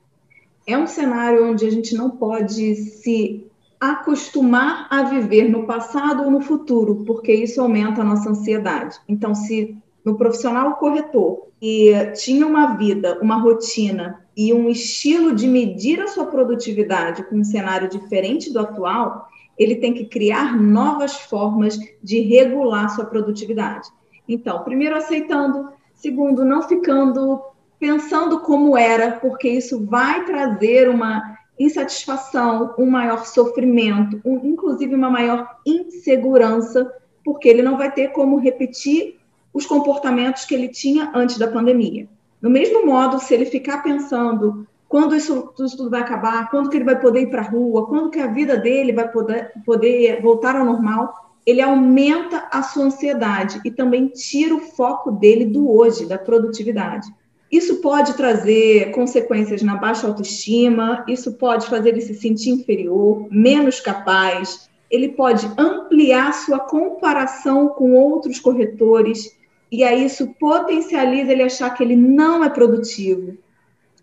É 0.67 0.77
um 0.77 0.87
cenário 0.87 1.47
onde 1.47 1.67
a 1.67 1.71
gente 1.71 1.95
não 1.95 2.11
pode 2.11 2.75
se 2.75 3.47
acostumar 3.79 4.87
a 4.91 5.03
viver 5.03 5.49
no 5.49 5.67
passado 5.67 6.23
ou 6.23 6.31
no 6.31 6.41
futuro, 6.41 7.05
porque 7.05 7.33
isso 7.33 7.61
aumenta 7.61 8.01
a 8.01 8.05
nossa 8.05 8.31
ansiedade. 8.31 8.97
Então, 9.09 9.35
se 9.35 9.77
no 10.05 10.17
profissional 10.17 10.77
corretor 10.77 11.49
e 11.61 11.93
tinha 12.17 12.47
uma 12.47 12.77
vida, 12.77 13.19
uma 13.23 13.37
rotina 13.37 14.21
e 14.37 14.53
um 14.53 14.69
estilo 14.69 15.35
de 15.35 15.47
medir 15.47 16.01
a 16.01 16.09
sua 16.09 16.27
produtividade 16.27 17.23
com 17.25 17.37
um 17.37 17.45
cenário 17.45 17.89
diferente 17.89 18.53
do 18.53 18.59
atual, 18.59 19.29
ele 19.57 19.77
tem 19.77 19.95
que 19.95 20.07
criar 20.07 20.61
novas 20.61 21.15
formas 21.15 21.79
de 22.03 22.21
regular 22.21 22.89
sua 22.91 23.05
produtividade. 23.05 23.89
Então, 24.29 24.65
primeiro 24.65 24.97
aceitando, 24.97 25.69
segundo 25.95 26.45
não 26.45 26.63
ficando 26.63 27.41
pensando 27.79 28.41
como 28.41 28.77
era, 28.77 29.13
porque 29.13 29.49
isso 29.49 29.85
vai 29.87 30.25
trazer 30.25 30.89
uma 30.89 31.37
insatisfação, 31.59 32.75
um 32.79 32.89
maior 32.89 33.27
sofrimento, 33.27 34.21
um, 34.25 34.39
inclusive 34.47 34.95
uma 34.95 35.11
maior 35.11 35.59
insegurança, 35.67 36.91
porque 37.25 37.49
ele 37.49 37.63
não 37.63 37.77
vai 37.77 37.93
ter 37.93 38.09
como 38.13 38.39
repetir 38.39 39.19
os 39.53 39.67
comportamentos 39.67 40.45
que 40.45 40.55
ele 40.55 40.69
tinha 40.69 41.11
antes 41.15 41.39
da 41.39 41.49
pandemia. 41.49 42.09
No 42.41 42.51
mesmo 42.51 42.87
modo, 42.87 43.21
se 43.21 43.33
ele 43.35 43.47
ficar 43.47 43.83
pensando 43.83 44.67
quando 44.89 45.17
isso, 45.17 45.55
isso 45.59 45.77
tudo 45.77 45.89
vai 45.89 46.01
acabar, 46.01 46.51
quando 46.51 46.69
que 46.69 46.77
ele 46.77 46.85
vai 46.85 47.01
poder 47.01 47.23
ir 47.23 47.31
para 47.31 47.41
a 47.41 47.49
rua, 47.49 47.87
quando 47.87 48.11
que 48.11 48.19
a 48.21 48.27
vida 48.27 48.59
dele 48.59 48.93
vai 48.93 49.09
poder, 49.11 49.51
poder 49.65 50.21
voltar 50.21 50.55
ao 50.55 50.67
normal, 50.67 51.31
ele 51.47 51.63
aumenta 51.63 52.47
a 52.53 52.63
sua 52.63 52.85
ansiedade 52.85 53.59
e 53.65 53.71
também 53.71 54.09
tira 54.09 54.55
o 54.55 54.61
foco 54.61 55.11
dele 55.11 55.47
do 55.47 55.71
hoje, 55.71 56.05
da 56.05 56.19
produtividade. 56.19 57.09
Isso 57.51 57.77
pode 57.77 58.15
trazer 58.19 58.91
consequências 58.93 59.63
na 59.63 59.77
baixa 59.77 60.07
autoestima, 60.07 61.05
isso 61.09 61.33
pode 61.35 61.67
fazer 61.67 61.91
ele 61.91 62.01
se 62.01 62.15
sentir 62.15 62.51
inferior, 62.51 63.27
menos 63.31 63.81
capaz, 63.81 64.71
ele 64.91 65.09
pode 65.09 65.51
ampliar 65.57 66.35
sua 66.35 66.61
comparação 66.61 67.69
com 67.69 67.95
outros 67.95 68.39
corretores, 68.39 69.35
e 69.73 69.83
aí 69.83 70.05
isso 70.05 70.35
potencializa 70.35 71.33
ele 71.33 71.43
achar 71.43 71.71
que 71.71 71.83
ele 71.83 71.97
não 71.97 72.45
é 72.45 72.51
produtivo. 72.51 73.39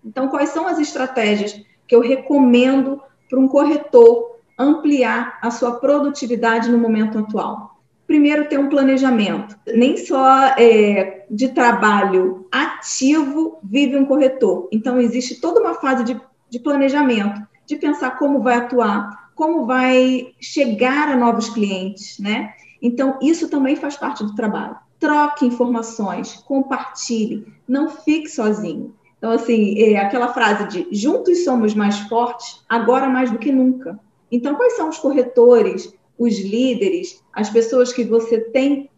Então, 0.04 0.28
quais 0.28 0.50
são 0.50 0.68
as 0.68 0.80
estratégias 0.80 1.62
que 1.88 1.96
eu 1.96 2.02
recomendo 2.02 3.00
para 3.30 3.40
um 3.40 3.48
corretor 3.48 4.40
ampliar 4.58 5.38
a 5.42 5.52
sua 5.52 5.80
produtividade 5.80 6.72
no 6.72 6.78
momento 6.80 7.20
atual? 7.20 7.70
primeiro 8.10 8.50
ter 8.50 8.58
um 8.58 8.70
planejamento. 8.70 9.56
Nem 9.68 9.96
só 9.96 10.56
é, 10.58 11.28
de 11.30 11.50
trabalho 11.50 12.48
ativo 12.52 13.60
vive 13.62 13.96
um 13.96 14.06
corretor. 14.06 14.68
Então, 14.72 15.00
existe 15.00 15.40
toda 15.40 15.62
uma 15.62 15.76
fase 15.76 16.04
de, 16.04 16.20
de 16.50 16.60
planejamento, 16.60 17.40
de 17.68 17.76
pensar 17.76 18.18
como 18.18 18.42
vai 18.42 18.56
atuar, 18.56 19.30
como 19.36 19.68
vai 19.68 20.34
chegar 20.42 21.08
a 21.10 21.16
novos 21.16 21.50
clientes, 21.50 22.18
né? 22.18 22.52
Então, 22.82 23.20
isso 23.22 23.48
também 23.48 23.76
faz 23.76 23.96
parte 23.96 24.24
do 24.24 24.34
trabalho. 24.34 24.76
Troque 25.00 25.46
informações, 25.46 26.36
compartilhe, 26.46 27.48
não 27.68 27.90
fique 27.90 28.28
sozinho. 28.28 28.94
Então, 29.18 29.32
assim, 29.32 29.80
é 29.80 29.98
aquela 29.98 30.34
frase 30.34 30.68
de 30.68 30.88
juntos 30.96 31.44
somos 31.44 31.74
mais 31.74 32.00
fortes, 32.02 32.64
agora 32.68 33.10
mais 33.10 33.32
do 33.32 33.38
que 33.38 33.52
nunca. 33.52 34.00
Então, 34.32 34.56
quais 34.56 34.76
são 34.76 34.90
os 34.90 34.98
corretores 34.98 35.94
os 36.20 36.38
líderes, 36.42 37.24
as 37.32 37.50
pessoas 37.50 37.94
que 37.94 38.04
você 38.04 38.42
tem 38.42 38.90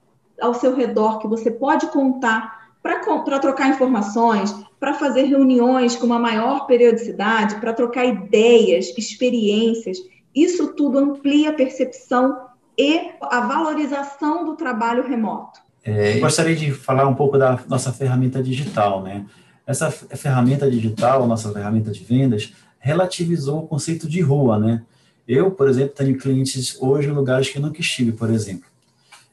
ao 0.41 0.55
seu 0.55 0.75
redor, 0.75 1.20
que 1.20 1.27
você 1.27 1.51
pode 1.51 1.86
contar 1.91 2.72
para 2.81 3.39
trocar 3.39 3.70
informações, 3.70 4.51
para 4.79 4.96
fazer 4.96 5.25
reuniões 5.25 5.96
com 5.96 6.08
uma 6.08 6.17
maior 6.17 6.65
periodicidade, 6.65 7.58
para 7.58 7.74
trocar 7.74 8.05
ideias, 8.05 8.91
experiências. 8.98 10.00
Isso 10.34 10.74
tudo 10.74 10.98
amplia 10.98 11.51
a 11.51 11.53
percepção 11.53 12.48
e 12.75 13.12
a 13.22 13.41
valorização 13.41 14.43
do 14.43 14.55
trabalho 14.55 15.03
remoto. 15.03 15.62
É, 15.84 16.20
gostaria 16.20 16.56
de 16.56 16.72
falar 16.72 17.08
um 17.08 17.16
pouco 17.16 17.38
da 17.38 17.60
nossa 17.68 17.92
ferramenta 17.92 18.42
digital, 18.42 19.02
né? 19.02 19.26
Essa 19.66 19.90
ferramenta 19.90 20.70
digital, 20.70 21.28
nossa 21.28 21.52
ferramenta 21.52 21.92
de 21.92 22.04
vendas, 22.04 22.54
relativizou 22.80 23.64
o 23.64 23.68
conceito 23.68 24.08
de 24.08 24.22
rua, 24.22 24.60
né? 24.60 24.84
Eu, 25.28 25.52
por 25.52 25.70
exemplo, 25.70 25.94
tenho 25.96 26.18
clientes 26.18 26.78
hoje 26.80 27.08
em 27.08 27.12
lugares 27.12 27.50
que 27.50 27.60
nunca 27.60 27.80
estive, 27.80 28.12
por 28.12 28.30
exemplo. 28.30 28.66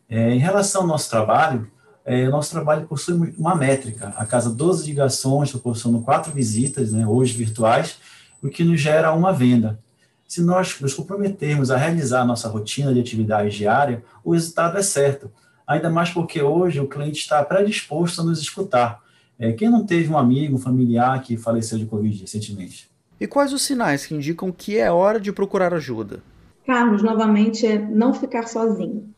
É, 0.08 0.32
em 0.32 0.38
relação 0.38 0.82
ao 0.82 0.86
nosso 0.86 1.10
trabalho, 1.10 1.70
é, 2.04 2.28
nosso 2.28 2.50
trabalho 2.50 2.86
possui 2.86 3.34
uma 3.36 3.54
métrica. 3.54 4.14
A 4.16 4.24
casa 4.24 4.48
12 4.48 4.86
ligações 4.86 5.50
proporcionam 5.50 6.02
quatro 6.02 6.32
visitas, 6.32 6.92
né, 6.92 7.06
hoje 7.06 7.34
virtuais, 7.36 7.98
o 8.42 8.48
que 8.48 8.64
nos 8.64 8.80
gera 8.80 9.12
uma 9.12 9.32
venda. 9.32 9.78
Se 10.26 10.40
nós 10.40 10.78
nos 10.80 10.94
comprometermos 10.94 11.70
a 11.70 11.76
realizar 11.76 12.24
nossa 12.24 12.48
rotina 12.48 12.94
de 12.94 13.00
atividade 13.00 13.56
diária, 13.56 14.02
o 14.24 14.32
resultado 14.32 14.78
é 14.78 14.82
certo. 14.82 15.30
Ainda 15.68 15.90
mais 15.90 16.08
porque 16.08 16.40
hoje 16.40 16.80
o 16.80 16.88
cliente 16.88 17.18
está 17.18 17.44
predisposto 17.44 18.22
a 18.22 18.24
nos 18.24 18.40
escutar. 18.40 19.02
É, 19.38 19.52
quem 19.52 19.68
não 19.68 19.84
teve 19.84 20.10
um 20.10 20.16
amigo, 20.16 20.56
um 20.56 20.58
familiar 20.58 21.20
que 21.22 21.36
faleceu 21.36 21.78
de 21.78 21.84
Covid 21.84 22.22
recentemente? 22.22 22.88
E 23.20 23.26
quais 23.26 23.52
os 23.52 23.62
sinais 23.62 24.06
que 24.06 24.14
indicam 24.14 24.50
que 24.50 24.78
é 24.78 24.90
hora 24.90 25.20
de 25.20 25.30
procurar 25.30 25.74
ajuda? 25.74 26.22
Carlos, 26.66 27.02
novamente, 27.02 27.66
é 27.66 27.78
não 27.78 28.14
ficar 28.14 28.48
sozinho. 28.48 29.08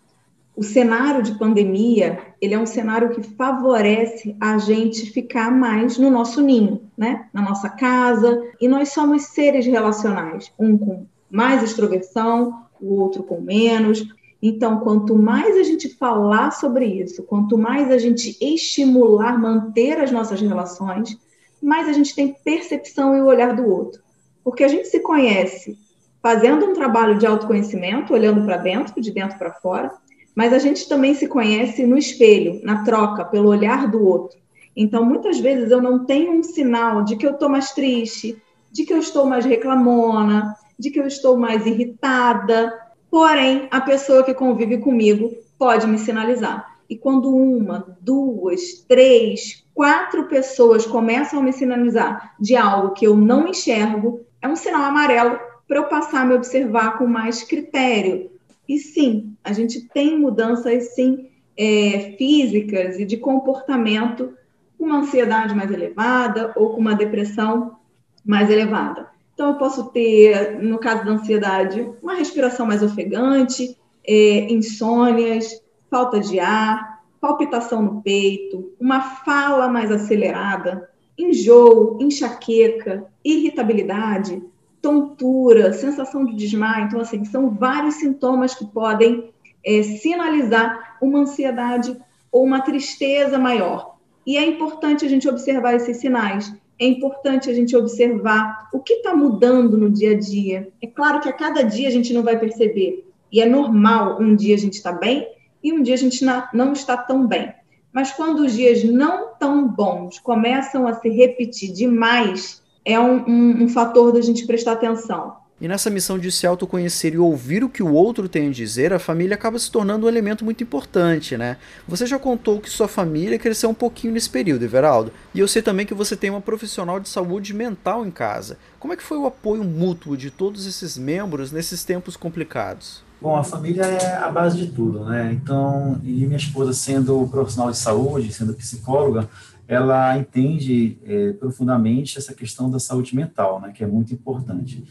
O 0.57 0.65
cenário 0.65 1.23
de 1.23 1.39
pandemia, 1.39 2.19
ele 2.41 2.55
é 2.55 2.59
um 2.59 2.67
cenário 2.67 3.11
que 3.11 3.23
favorece 3.23 4.37
a 4.41 4.59
gente 4.59 5.11
ficar 5.11 5.51
mais 5.51 5.97
no 5.97 6.11
nosso 6.11 6.41
ninho, 6.41 6.83
né? 6.99 7.27
Na 7.33 7.41
nossa 7.41 7.71
casa, 7.71 8.43
e 8.61 8.67
nós 8.67 8.91
somos 8.93 9.23
seres 9.27 9.65
relacionais, 9.67 10.53
um 10.59 10.77
com 10.77 11.07
mais 11.31 11.63
extroversão, 11.63 12.65
o 12.81 13.01
outro 13.01 13.23
com 13.23 13.41
menos. 13.41 14.05
Então, 14.43 14.81
quanto 14.81 15.15
mais 15.15 15.57
a 15.57 15.63
gente 15.63 15.89
falar 15.97 16.51
sobre 16.51 16.87
isso, 16.87 17.23
quanto 17.25 17.59
mais 17.59 17.91
a 17.91 17.99
gente 17.99 18.37
estimular, 18.41 19.39
manter 19.39 19.99
as 20.01 20.11
nossas 20.11 20.41
relações, 20.41 21.19
mais 21.63 21.89
a 21.89 21.93
gente 21.93 22.15
tem 22.15 22.35
percepção 22.43 23.15
e 23.15 23.21
o 23.21 23.27
olhar 23.27 23.55
do 23.55 23.69
outro. 23.69 24.03
Porque 24.43 24.65
a 24.65 24.69
gente 24.69 24.89
se 24.89 25.01
conhece 25.01 25.79
fazendo 26.23 26.67
um 26.67 26.73
trabalho 26.73 27.19
de 27.19 27.27
autoconhecimento, 27.27 28.13
olhando 28.13 28.45
para 28.45 28.57
dentro, 28.57 29.01
de 29.01 29.11
dentro 29.11 29.39
para 29.39 29.53
fora, 29.53 29.93
mas 30.35 30.53
a 30.53 30.59
gente 30.59 30.89
também 30.89 31.15
se 31.15 31.27
conhece 31.27 31.87
no 31.87 31.99
espelho, 31.99 32.61
na 32.63 32.85
troca, 32.85 33.25
pelo 33.25 33.49
olhar 33.49 33.91
do 33.91 34.05
outro. 34.05 34.39
Então, 34.75 35.05
muitas 35.05 35.39
vezes 35.39 35.71
eu 35.71 35.83
não 35.83 36.05
tenho 36.05 36.33
um 36.33 36.43
sinal 36.43 37.05
de 37.05 37.17
que 37.17 37.27
eu 37.27 37.33
estou 37.33 37.49
mais 37.49 37.73
triste, 37.73 38.41
de 38.71 38.85
que 38.85 38.93
eu 38.93 38.99
estou 38.99 39.27
mais 39.27 39.45
reclamona, 39.45 40.55
de 40.79 40.91
que 40.91 41.01
eu 41.01 41.07
estou 41.07 41.37
mais 41.37 41.67
irritada, 41.67 42.73
porém, 43.11 43.69
a 43.71 43.81
pessoa 43.81 44.23
que 44.23 44.33
convive 44.33 44.79
comigo 44.79 45.31
pode 45.59 45.87
me 45.87 45.99
sinalizar. 45.99 46.79
E 46.89 46.97
quando 46.97 47.35
uma, 47.35 47.97
duas, 48.01 48.85
três, 48.89 49.65
quatro 49.75 50.25
pessoas 50.25 50.87
começam 50.87 51.41
a 51.41 51.43
me 51.43 51.53
sinalizar 51.53 52.35
de 52.39 52.57
algo 52.57 52.95
que 52.95 53.07
eu 53.07 53.17
não 53.17 53.49
enxergo, 53.49 54.21
é 54.43 54.49
um 54.49 54.57
sinal 54.57 54.83
amarelo 54.83 55.39
para 55.69 55.79
eu 55.79 55.85
passar 55.85 56.23
a 56.23 56.25
me 56.25 56.35
observar 56.35 56.99
com 56.99 57.07
mais 57.07 57.45
critério. 57.45 58.31
E 58.69 58.79
sim, 58.79 59.37
a 59.45 59.53
gente 59.53 59.89
tem 59.89 60.19
mudanças, 60.19 60.95
sim, 60.95 61.29
é, 61.57 62.15
físicas 62.17 62.99
e 62.99 63.05
de 63.05 63.17
comportamento, 63.17 64.33
com 64.77 64.87
uma 64.87 64.99
ansiedade 64.99 65.55
mais 65.55 65.71
elevada 65.71 66.53
ou 66.57 66.71
com 66.71 66.81
uma 66.81 66.95
depressão 66.95 67.77
mais 68.25 68.51
elevada. 68.51 69.09
Então, 69.41 69.53
eu 69.53 69.57
posso 69.57 69.85
ter, 69.85 70.63
no 70.63 70.79
caso 70.79 71.03
da 71.03 71.13
ansiedade, 71.13 71.91
uma 72.03 72.13
respiração 72.13 72.67
mais 72.67 72.83
ofegante, 72.83 73.75
é, 74.07 74.53
insônias, 74.53 75.63
falta 75.91 76.21
de 76.21 76.39
ar, 76.39 77.01
palpitação 77.19 77.81
no 77.81 78.03
peito, 78.03 78.71
uma 78.79 79.01
fala 79.01 79.67
mais 79.67 79.91
acelerada, 79.91 80.91
enjoo, 81.17 81.97
enxaqueca, 82.03 83.07
irritabilidade, 83.25 84.43
tontura, 84.83 85.73
sensação 85.73 86.27
de 86.27 86.37
desmaio. 86.37 86.85
Então, 86.85 87.01
assim, 87.01 87.25
são 87.25 87.49
vários 87.49 87.95
sintomas 87.95 88.55
que 88.55 88.67
podem 88.67 89.33
é, 89.65 89.83
sinalizar 89.83 90.99
uma 91.01 91.21
ansiedade 91.21 91.97
ou 92.31 92.45
uma 92.45 92.61
tristeza 92.61 93.39
maior. 93.39 93.97
E 94.27 94.37
é 94.37 94.47
importante 94.47 95.07
a 95.07 95.09
gente 95.09 95.27
observar 95.27 95.77
esses 95.77 95.97
sinais. 95.97 96.55
É 96.81 96.87
importante 96.87 97.51
a 97.51 97.53
gente 97.53 97.77
observar 97.77 98.71
o 98.73 98.81
que 98.81 98.95
está 98.95 99.15
mudando 99.15 99.77
no 99.77 99.91
dia 99.91 100.13
a 100.13 100.19
dia. 100.19 100.73
É 100.83 100.87
claro 100.87 101.21
que 101.21 101.29
a 101.29 101.33
cada 101.33 101.63
dia 101.63 101.87
a 101.87 101.91
gente 101.91 102.15
não 102.15 102.23
vai 102.23 102.39
perceber. 102.39 103.07
E 103.31 103.39
é 103.39 103.45
normal 103.45 104.19
um 104.19 104.35
dia 104.35 104.55
a 104.55 104.59
gente 104.59 104.75
está 104.75 104.91
bem 104.91 105.29
e 105.63 105.75
um 105.75 105.83
dia 105.83 105.93
a 105.93 105.99
gente 105.99 106.25
não 106.55 106.73
está 106.73 106.97
tão 106.97 107.27
bem. 107.27 107.53
Mas 107.93 108.13
quando 108.13 108.41
os 108.41 108.55
dias 108.55 108.83
não 108.83 109.35
tão 109.39 109.69
bons 109.69 110.19
começam 110.19 110.87
a 110.87 110.95
se 110.95 111.11
repetir 111.11 111.71
demais, 111.71 112.63
é 112.83 112.99
um, 112.99 113.27
um, 113.29 113.65
um 113.65 113.69
fator 113.69 114.11
da 114.11 114.23
gente 114.23 114.47
prestar 114.47 114.73
atenção. 114.73 115.37
E 115.61 115.69
nessa 115.69 115.91
missão 115.91 116.19
de 116.19 116.33
se 116.33 116.47
autoconhecer 116.47 117.13
e 117.13 117.19
ouvir 117.19 117.63
o 117.63 117.69
que 117.69 117.83
o 117.83 117.93
outro 117.93 118.29
tem 118.31 118.49
a 118.49 118.51
dizer, 118.51 118.95
a 118.95 118.99
família 118.99 119.35
acaba 119.35 119.59
se 119.59 119.71
tornando 119.71 120.07
um 120.07 120.09
elemento 120.09 120.43
muito 120.43 120.65
importante, 120.65 121.37
né? 121.37 121.59
Você 121.87 122.07
já 122.07 122.19
contou 122.19 122.61
que 122.61 122.71
sua 122.71 122.89
família 122.89 123.39
cresceu 123.39 123.69
um 123.69 123.75
pouquinho 123.75 124.15
nesse 124.15 124.31
período, 124.31 124.65
Everaldo. 124.65 125.13
E 125.35 125.39
eu 125.39 125.47
sei 125.47 125.61
também 125.61 125.85
que 125.85 125.93
você 125.93 126.17
tem 126.17 126.31
uma 126.31 126.41
profissional 126.41 126.99
de 126.99 127.11
saúde 127.11 127.53
mental 127.53 128.07
em 128.07 128.11
casa. 128.11 128.57
Como 128.79 128.95
é 128.95 128.97
que 128.97 129.03
foi 129.03 129.19
o 129.19 129.27
apoio 129.27 129.63
mútuo 129.63 130.17
de 130.17 130.31
todos 130.31 130.67
esses 130.67 130.97
membros 130.97 131.53
nesses 131.53 131.85
tempos 131.85 132.17
complicados? 132.17 133.03
Bom, 133.21 133.37
a 133.37 133.45
família 133.45 133.85
é 133.85 134.17
a 134.17 134.31
base 134.31 134.57
de 134.57 134.69
tudo, 134.69 135.05
né? 135.05 135.31
Então, 135.31 136.01
e 136.03 136.25
minha 136.25 136.39
esposa 136.39 136.73
sendo 136.73 137.29
profissional 137.29 137.71
de 137.71 137.77
saúde, 137.77 138.33
sendo 138.33 138.55
psicóloga, 138.55 139.29
ela 139.71 140.19
entende 140.19 140.99
é, 141.05 141.33
profundamente 141.35 142.19
essa 142.19 142.35
questão 142.35 142.69
da 142.69 142.81
saúde 142.81 143.15
mental, 143.15 143.61
né, 143.61 143.71
que 143.73 143.85
é 143.85 143.87
muito 143.87 144.13
importante. 144.13 144.85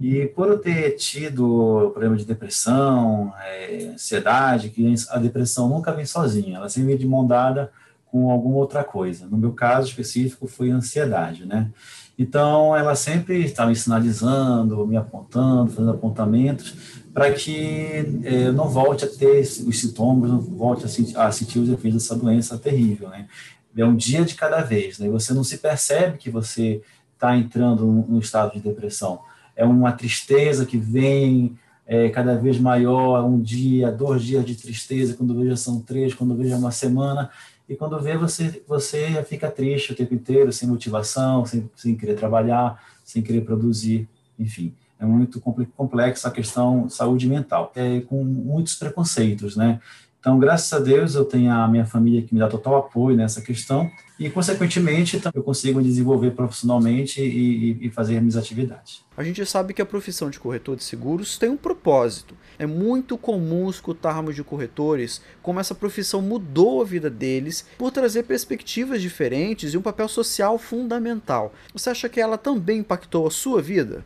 E 0.00 0.24
por 0.28 0.48
eu 0.48 0.58
ter 0.58 0.92
tido 0.92 1.90
problema 1.90 2.16
de 2.16 2.24
depressão, 2.24 3.30
é, 3.44 3.90
ansiedade, 3.92 4.70
que 4.70 4.94
a 5.10 5.18
depressão 5.18 5.68
nunca 5.68 5.92
vem 5.92 6.06
sozinha, 6.06 6.56
ela 6.56 6.70
sempre 6.70 6.88
vem 6.88 6.96
de 6.96 7.06
mão 7.06 7.26
dada 7.26 7.70
com 8.06 8.30
alguma 8.30 8.56
outra 8.56 8.82
coisa. 8.82 9.26
No 9.26 9.36
meu 9.36 9.52
caso 9.52 9.88
específico 9.88 10.46
foi 10.46 10.70
ansiedade, 10.70 11.44
né? 11.44 11.70
Então, 12.18 12.74
ela 12.74 12.94
sempre 12.94 13.44
estava 13.44 13.68
me 13.68 13.76
sinalizando, 13.76 14.86
me 14.86 14.96
apontando, 14.96 15.72
fazendo 15.72 15.90
apontamentos, 15.90 17.02
para 17.12 17.30
que 17.32 18.20
é, 18.24 18.46
eu 18.46 18.52
não 18.54 18.68
volte 18.68 19.04
a 19.04 19.08
ter 19.08 19.40
os 19.40 19.78
sintomas, 19.78 20.30
não 20.30 20.40
volte 20.40 20.86
a 20.86 20.88
sentir, 20.88 21.18
a 21.18 21.30
sentir 21.30 21.58
os 21.58 21.68
efeitos 21.68 22.02
dessa 22.02 22.16
doença 22.16 22.56
terrível, 22.56 23.10
né? 23.10 23.26
É 23.76 23.84
um 23.84 23.96
dia 23.96 24.24
de 24.24 24.34
cada 24.34 24.60
vez, 24.60 24.98
né? 24.98 25.08
Você 25.08 25.32
não 25.32 25.42
se 25.42 25.58
percebe 25.58 26.18
que 26.18 26.30
você 26.30 26.82
está 27.14 27.36
entrando 27.36 27.86
num 27.86 28.18
estado 28.18 28.52
de 28.52 28.60
depressão. 28.60 29.20
É 29.54 29.64
uma 29.64 29.92
tristeza 29.92 30.66
que 30.66 30.76
vem 30.76 31.56
é, 31.86 32.08
cada 32.08 32.36
vez 32.36 32.58
maior, 32.58 33.24
um 33.24 33.40
dia, 33.40 33.90
dois 33.90 34.22
dias 34.22 34.44
de 34.44 34.54
tristeza, 34.54 35.14
quando 35.14 35.34
veja 35.38 35.56
são 35.56 35.80
três, 35.80 36.14
quando 36.14 36.34
veja 36.34 36.56
uma 36.56 36.70
semana, 36.70 37.30
e 37.68 37.76
quando 37.76 37.98
vê 38.00 38.16
você, 38.16 38.62
você 38.66 39.22
fica 39.24 39.50
triste 39.50 39.92
o 39.92 39.96
tempo 39.96 40.14
inteiro, 40.14 40.52
sem 40.52 40.68
motivação, 40.68 41.44
sem, 41.46 41.70
sem 41.74 41.96
querer 41.96 42.14
trabalhar, 42.14 42.82
sem 43.04 43.22
querer 43.22 43.42
produzir, 43.42 44.08
enfim. 44.38 44.74
É 44.98 45.04
muito 45.04 45.40
complexa 45.40 46.28
a 46.28 46.30
questão 46.30 46.88
saúde 46.88 47.26
mental, 47.26 47.72
é, 47.74 48.00
com 48.00 48.22
muitos 48.22 48.74
preconceitos, 48.74 49.56
né? 49.56 49.80
Então, 50.22 50.38
graças 50.38 50.72
a 50.72 50.78
Deus, 50.78 51.16
eu 51.16 51.24
tenho 51.24 51.50
a 51.50 51.66
minha 51.66 51.84
família 51.84 52.22
que 52.22 52.32
me 52.32 52.38
dá 52.38 52.46
total 52.46 52.76
apoio 52.76 53.16
nessa 53.16 53.42
questão 53.42 53.90
e, 54.20 54.30
consequentemente, 54.30 55.20
eu 55.34 55.42
consigo 55.42 55.80
me 55.80 55.84
desenvolver 55.84 56.30
profissionalmente 56.30 57.20
e, 57.20 57.76
e, 57.84 57.90
fazer 57.90 58.20
minhas 58.20 58.36
atividades. 58.36 59.04
A 59.16 59.24
gente 59.24 59.44
sabe 59.44 59.74
que 59.74 59.82
a 59.82 59.86
profissão 59.86 60.30
de 60.30 60.38
corretor 60.38 60.76
de 60.76 60.84
seguros 60.84 61.36
tem 61.36 61.50
um 61.50 61.56
propósito. 61.56 62.36
É 62.56 62.64
muito 62.64 63.18
comum 63.18 63.68
escutarmos 63.68 64.36
de 64.36 64.44
corretores 64.44 65.20
como 65.42 65.58
essa 65.58 65.74
profissão 65.74 66.22
mudou 66.22 66.80
a 66.80 66.84
vida 66.84 67.10
deles 67.10 67.66
por 67.76 67.90
trazer 67.90 68.22
perspectivas 68.22 69.02
diferentes 69.02 69.74
e 69.74 69.76
um 69.76 69.82
papel 69.82 70.06
social 70.06 70.56
fundamental. 70.56 71.52
Você 71.74 71.90
acha 71.90 72.08
que 72.08 72.20
ela 72.20 72.38
também 72.38 72.78
impactou 72.78 73.26
a 73.26 73.30
sua 73.30 73.60
vida? 73.60 74.04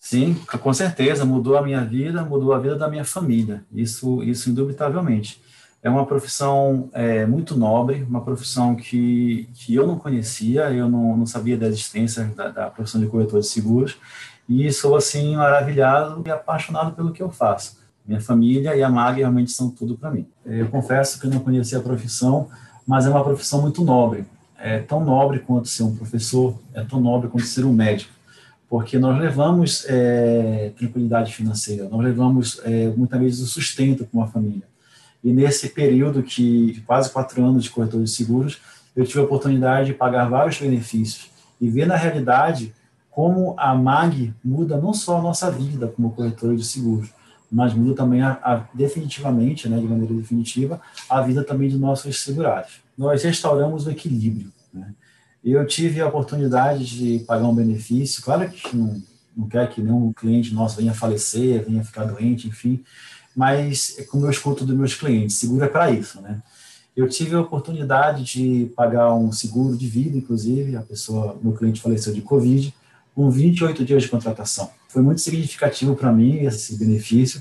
Sim, 0.00 0.34
com 0.62 0.72
certeza, 0.72 1.24
mudou 1.24 1.56
a 1.56 1.62
minha 1.62 1.84
vida, 1.84 2.22
mudou 2.22 2.52
a 2.52 2.58
vida 2.58 2.76
da 2.76 2.88
minha 2.88 3.04
família, 3.04 3.64
isso, 3.72 4.22
isso 4.22 4.48
indubitavelmente. 4.48 5.42
É 5.82 5.90
uma 5.90 6.06
profissão 6.06 6.88
é, 6.92 7.26
muito 7.26 7.56
nobre, 7.56 8.04
uma 8.08 8.20
profissão 8.20 8.74
que, 8.74 9.48
que 9.54 9.74
eu 9.74 9.86
não 9.86 9.98
conhecia, 9.98 10.72
eu 10.72 10.88
não, 10.88 11.16
não 11.16 11.26
sabia 11.26 11.56
da 11.56 11.66
existência 11.66 12.24
da, 12.36 12.48
da 12.48 12.70
profissão 12.70 13.00
de 13.00 13.06
corretor 13.06 13.40
de 13.40 13.46
seguros, 13.46 13.96
e 14.48 14.72
sou, 14.72 14.96
assim, 14.96 15.36
maravilhado 15.36 16.22
e 16.26 16.30
apaixonado 16.30 16.92
pelo 16.92 17.12
que 17.12 17.22
eu 17.22 17.30
faço. 17.30 17.78
Minha 18.06 18.20
família 18.20 18.74
e 18.74 18.82
a 18.82 18.88
MAG 18.88 19.18
realmente 19.18 19.52
são 19.52 19.68
tudo 19.68 19.96
para 19.96 20.10
mim. 20.10 20.26
Eu 20.44 20.68
confesso 20.68 21.20
que 21.20 21.26
eu 21.26 21.30
não 21.30 21.40
conhecia 21.40 21.78
a 21.78 21.82
profissão, 21.82 22.48
mas 22.86 23.04
é 23.04 23.10
uma 23.10 23.22
profissão 23.22 23.60
muito 23.60 23.84
nobre. 23.84 24.24
É 24.58 24.78
tão 24.78 25.04
nobre 25.04 25.40
quanto 25.40 25.68
ser 25.68 25.82
um 25.82 25.94
professor, 25.94 26.54
é 26.72 26.82
tão 26.82 27.00
nobre 27.00 27.28
quanto 27.28 27.46
ser 27.46 27.64
um 27.64 27.72
médico 27.72 28.17
porque 28.68 28.98
nós 28.98 29.18
levamos 29.18 29.86
é, 29.88 30.72
tranquilidade 30.76 31.34
financeira, 31.34 31.88
nós 31.88 32.02
levamos 32.02 32.60
é, 32.64 32.88
muitas 32.88 33.18
vezes 33.20 33.40
o 33.40 33.46
sustento 33.46 34.04
para 34.04 34.18
uma 34.18 34.26
família. 34.26 34.68
E 35.24 35.32
nesse 35.32 35.70
período 35.70 36.22
que 36.22 36.72
de 36.72 36.80
quase 36.82 37.10
quatro 37.10 37.44
anos 37.44 37.64
de 37.64 37.70
corretor 37.70 38.02
de 38.02 38.10
seguros, 38.10 38.60
eu 38.94 39.04
tive 39.04 39.20
a 39.20 39.24
oportunidade 39.24 39.88
de 39.88 39.94
pagar 39.94 40.28
vários 40.28 40.60
benefícios 40.60 41.30
e 41.60 41.68
ver 41.68 41.86
na 41.86 41.96
realidade 41.96 42.74
como 43.10 43.54
a 43.58 43.74
MAG 43.74 44.32
muda 44.44 44.76
não 44.76 44.92
só 44.92 45.18
a 45.18 45.22
nossa 45.22 45.50
vida 45.50 45.88
como 45.88 46.12
corretor 46.12 46.54
de 46.54 46.64
seguros, 46.64 47.10
mas 47.50 47.74
muda 47.74 47.94
também 47.94 48.22
a, 48.22 48.38
a, 48.42 48.64
definitivamente, 48.74 49.68
né, 49.68 49.78
de 49.78 49.86
maneira 49.86 50.14
definitiva, 50.14 50.80
a 51.08 51.20
vida 51.22 51.42
também 51.42 51.68
de 51.68 51.78
nossos 51.78 52.22
segurados. 52.22 52.80
Nós 52.96 53.22
restauramos 53.22 53.86
o 53.86 53.90
equilíbrio. 53.90 54.52
Né? 54.72 54.92
Eu 55.50 55.66
tive 55.66 56.00
a 56.00 56.06
oportunidade 56.06 56.84
de 56.84 57.20
pagar 57.20 57.46
um 57.46 57.54
benefício. 57.54 58.22
Claro 58.22 58.48
que 58.48 58.76
não, 58.76 59.02
não 59.36 59.48
quer 59.48 59.68
que 59.70 59.80
nenhum 59.80 60.12
cliente 60.12 60.52
nosso 60.52 60.76
venha 60.76 60.92
falecer, 60.92 61.64
venha 61.64 61.84
ficar 61.84 62.04
doente, 62.04 62.48
enfim, 62.48 62.82
mas 63.34 63.96
é 63.98 64.02
como 64.02 64.26
eu 64.26 64.30
escuto 64.30 64.64
dos 64.64 64.76
meus 64.76 64.94
clientes, 64.94 65.36
seguro 65.36 65.64
é 65.64 65.68
para 65.68 65.90
isso, 65.90 66.20
né? 66.20 66.42
Eu 66.96 67.08
tive 67.08 67.36
a 67.36 67.40
oportunidade 67.40 68.24
de 68.24 68.72
pagar 68.74 69.14
um 69.14 69.30
seguro 69.30 69.76
de 69.76 69.86
vida, 69.86 70.18
inclusive, 70.18 70.74
a 70.74 70.82
pessoa, 70.82 71.38
meu 71.40 71.52
cliente 71.52 71.80
faleceu 71.80 72.12
de 72.12 72.20
Covid, 72.20 72.74
com 73.14 73.30
28 73.30 73.84
dias 73.84 74.02
de 74.02 74.08
contratação. 74.08 74.68
Foi 74.88 75.00
muito 75.00 75.20
significativo 75.20 75.94
para 75.94 76.12
mim 76.12 76.38
esse 76.38 76.76
benefício, 76.76 77.40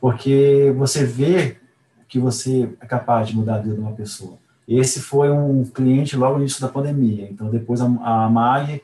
porque 0.00 0.72
você 0.78 1.04
vê 1.04 1.58
que 2.08 2.18
você 2.18 2.70
é 2.80 2.86
capaz 2.86 3.28
de 3.28 3.36
mudar 3.36 3.56
a 3.56 3.58
vida 3.58 3.74
de 3.74 3.80
uma 3.80 3.92
pessoa. 3.92 4.38
Esse 4.66 5.00
foi 5.00 5.30
um 5.30 5.64
cliente 5.64 6.16
logo 6.16 6.34
no 6.34 6.40
início 6.40 6.60
da 6.60 6.68
pandemia. 6.68 7.28
Então, 7.30 7.50
depois 7.50 7.80
a, 7.80 7.84
a 7.84 8.28
MAG 8.28 8.82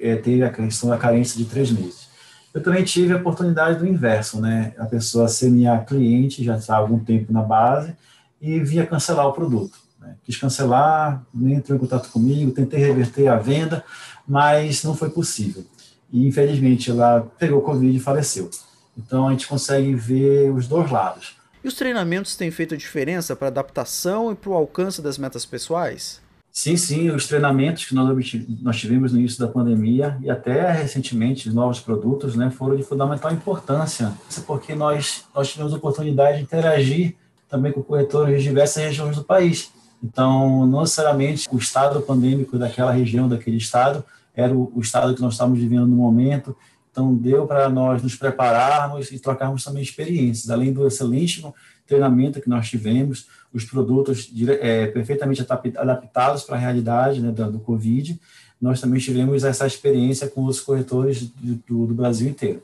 é, 0.00 0.16
teve 0.16 0.42
a 0.42 0.50
questão 0.50 0.90
da 0.90 0.98
carência 0.98 1.38
de 1.38 1.44
três 1.44 1.70
meses. 1.70 2.08
Eu 2.52 2.62
também 2.62 2.82
tive 2.82 3.12
a 3.12 3.16
oportunidade 3.16 3.78
do 3.78 3.86
inverso, 3.86 4.40
né? 4.40 4.74
A 4.76 4.86
pessoa 4.86 5.28
ser 5.28 5.50
minha 5.50 5.78
cliente, 5.78 6.42
já 6.42 6.56
está 6.56 6.74
há 6.74 6.78
algum 6.78 6.98
tempo 6.98 7.32
na 7.32 7.42
base, 7.42 7.94
e 8.40 8.58
via 8.58 8.84
cancelar 8.84 9.26
o 9.28 9.32
produto. 9.32 9.78
Né? 10.00 10.16
Quis 10.24 10.36
cancelar, 10.36 11.24
nem 11.32 11.54
entrou 11.54 11.76
em 11.76 11.80
contato 11.80 12.10
comigo, 12.10 12.50
tentei 12.50 12.80
reverter 12.80 13.28
a 13.28 13.36
venda, 13.36 13.84
mas 14.26 14.82
não 14.82 14.96
foi 14.96 15.10
possível. 15.10 15.64
E, 16.12 16.26
infelizmente, 16.26 16.90
ela 16.90 17.30
pegou 17.38 17.62
Covid 17.62 17.96
e 17.96 18.00
faleceu. 18.00 18.50
Então, 18.98 19.28
a 19.28 19.30
gente 19.30 19.46
consegue 19.46 19.94
ver 19.94 20.50
os 20.50 20.66
dois 20.66 20.90
lados 20.90 21.39
e 21.62 21.68
os 21.68 21.74
treinamentos 21.74 22.36
têm 22.36 22.50
feito 22.50 22.76
diferença 22.76 23.36
para 23.36 23.48
a 23.48 23.50
adaptação 23.50 24.32
e 24.32 24.34
para 24.34 24.50
o 24.50 24.54
alcance 24.54 25.02
das 25.02 25.18
metas 25.18 25.44
pessoais? 25.44 26.20
Sim, 26.52 26.76
sim, 26.76 27.10
os 27.10 27.28
treinamentos 27.28 27.84
que 27.84 27.94
nós, 27.94 28.76
tivemos 28.76 29.12
no 29.12 29.18
início 29.18 29.38
da 29.38 29.46
pandemia 29.46 30.18
e 30.20 30.28
até 30.28 30.72
recentemente 30.72 31.48
novos 31.48 31.78
produtos 31.78 32.34
né, 32.34 32.50
foram 32.50 32.76
de 32.76 32.82
fundamental 32.82 33.32
importância, 33.32 34.12
porque 34.46 34.74
nós, 34.74 35.24
nós 35.32 35.48
tivemos 35.48 35.72
a 35.72 35.76
oportunidade 35.76 36.38
de 36.38 36.42
interagir 36.42 37.14
também 37.48 37.72
com 37.72 37.82
corretores 37.82 38.42
de 38.42 38.48
diversas 38.48 38.82
regiões 38.82 39.16
do 39.16 39.22
país. 39.22 39.72
Então, 40.02 40.66
não 40.66 40.80
necessariamente 40.80 41.48
o 41.52 41.58
estado 41.58 42.00
pandêmico 42.00 42.58
daquela 42.58 42.90
região, 42.90 43.28
daquele 43.28 43.58
estado, 43.58 44.04
era 44.34 44.52
o, 44.52 44.72
o 44.74 44.80
estado 44.80 45.14
que 45.14 45.20
nós 45.20 45.34
estávamos 45.34 45.60
vivendo 45.60 45.86
no 45.86 45.96
momento, 45.96 46.56
então, 46.90 47.14
deu 47.14 47.46
para 47.46 47.68
nós 47.68 48.02
nos 48.02 48.16
prepararmos 48.16 49.12
e 49.12 49.18
trocarmos 49.18 49.64
também 49.64 49.82
experiências, 49.82 50.50
além 50.50 50.72
do 50.72 50.86
excelente 50.86 51.44
treinamento 51.86 52.40
que 52.40 52.48
nós 52.48 52.68
tivemos, 52.68 53.26
os 53.52 53.64
produtos 53.64 54.30
é, 54.60 54.86
perfeitamente 54.86 55.44
adaptados 55.76 56.42
para 56.44 56.56
a 56.56 56.58
realidade 56.58 57.20
né, 57.20 57.30
do, 57.30 57.52
do 57.52 57.58
Covid, 57.58 58.20
nós 58.60 58.80
também 58.80 59.00
tivemos 59.00 59.42
essa 59.42 59.66
experiência 59.66 60.28
com 60.28 60.44
os 60.44 60.60
corretores 60.60 61.32
do, 61.66 61.86
do 61.86 61.94
Brasil 61.94 62.28
inteiro. 62.28 62.62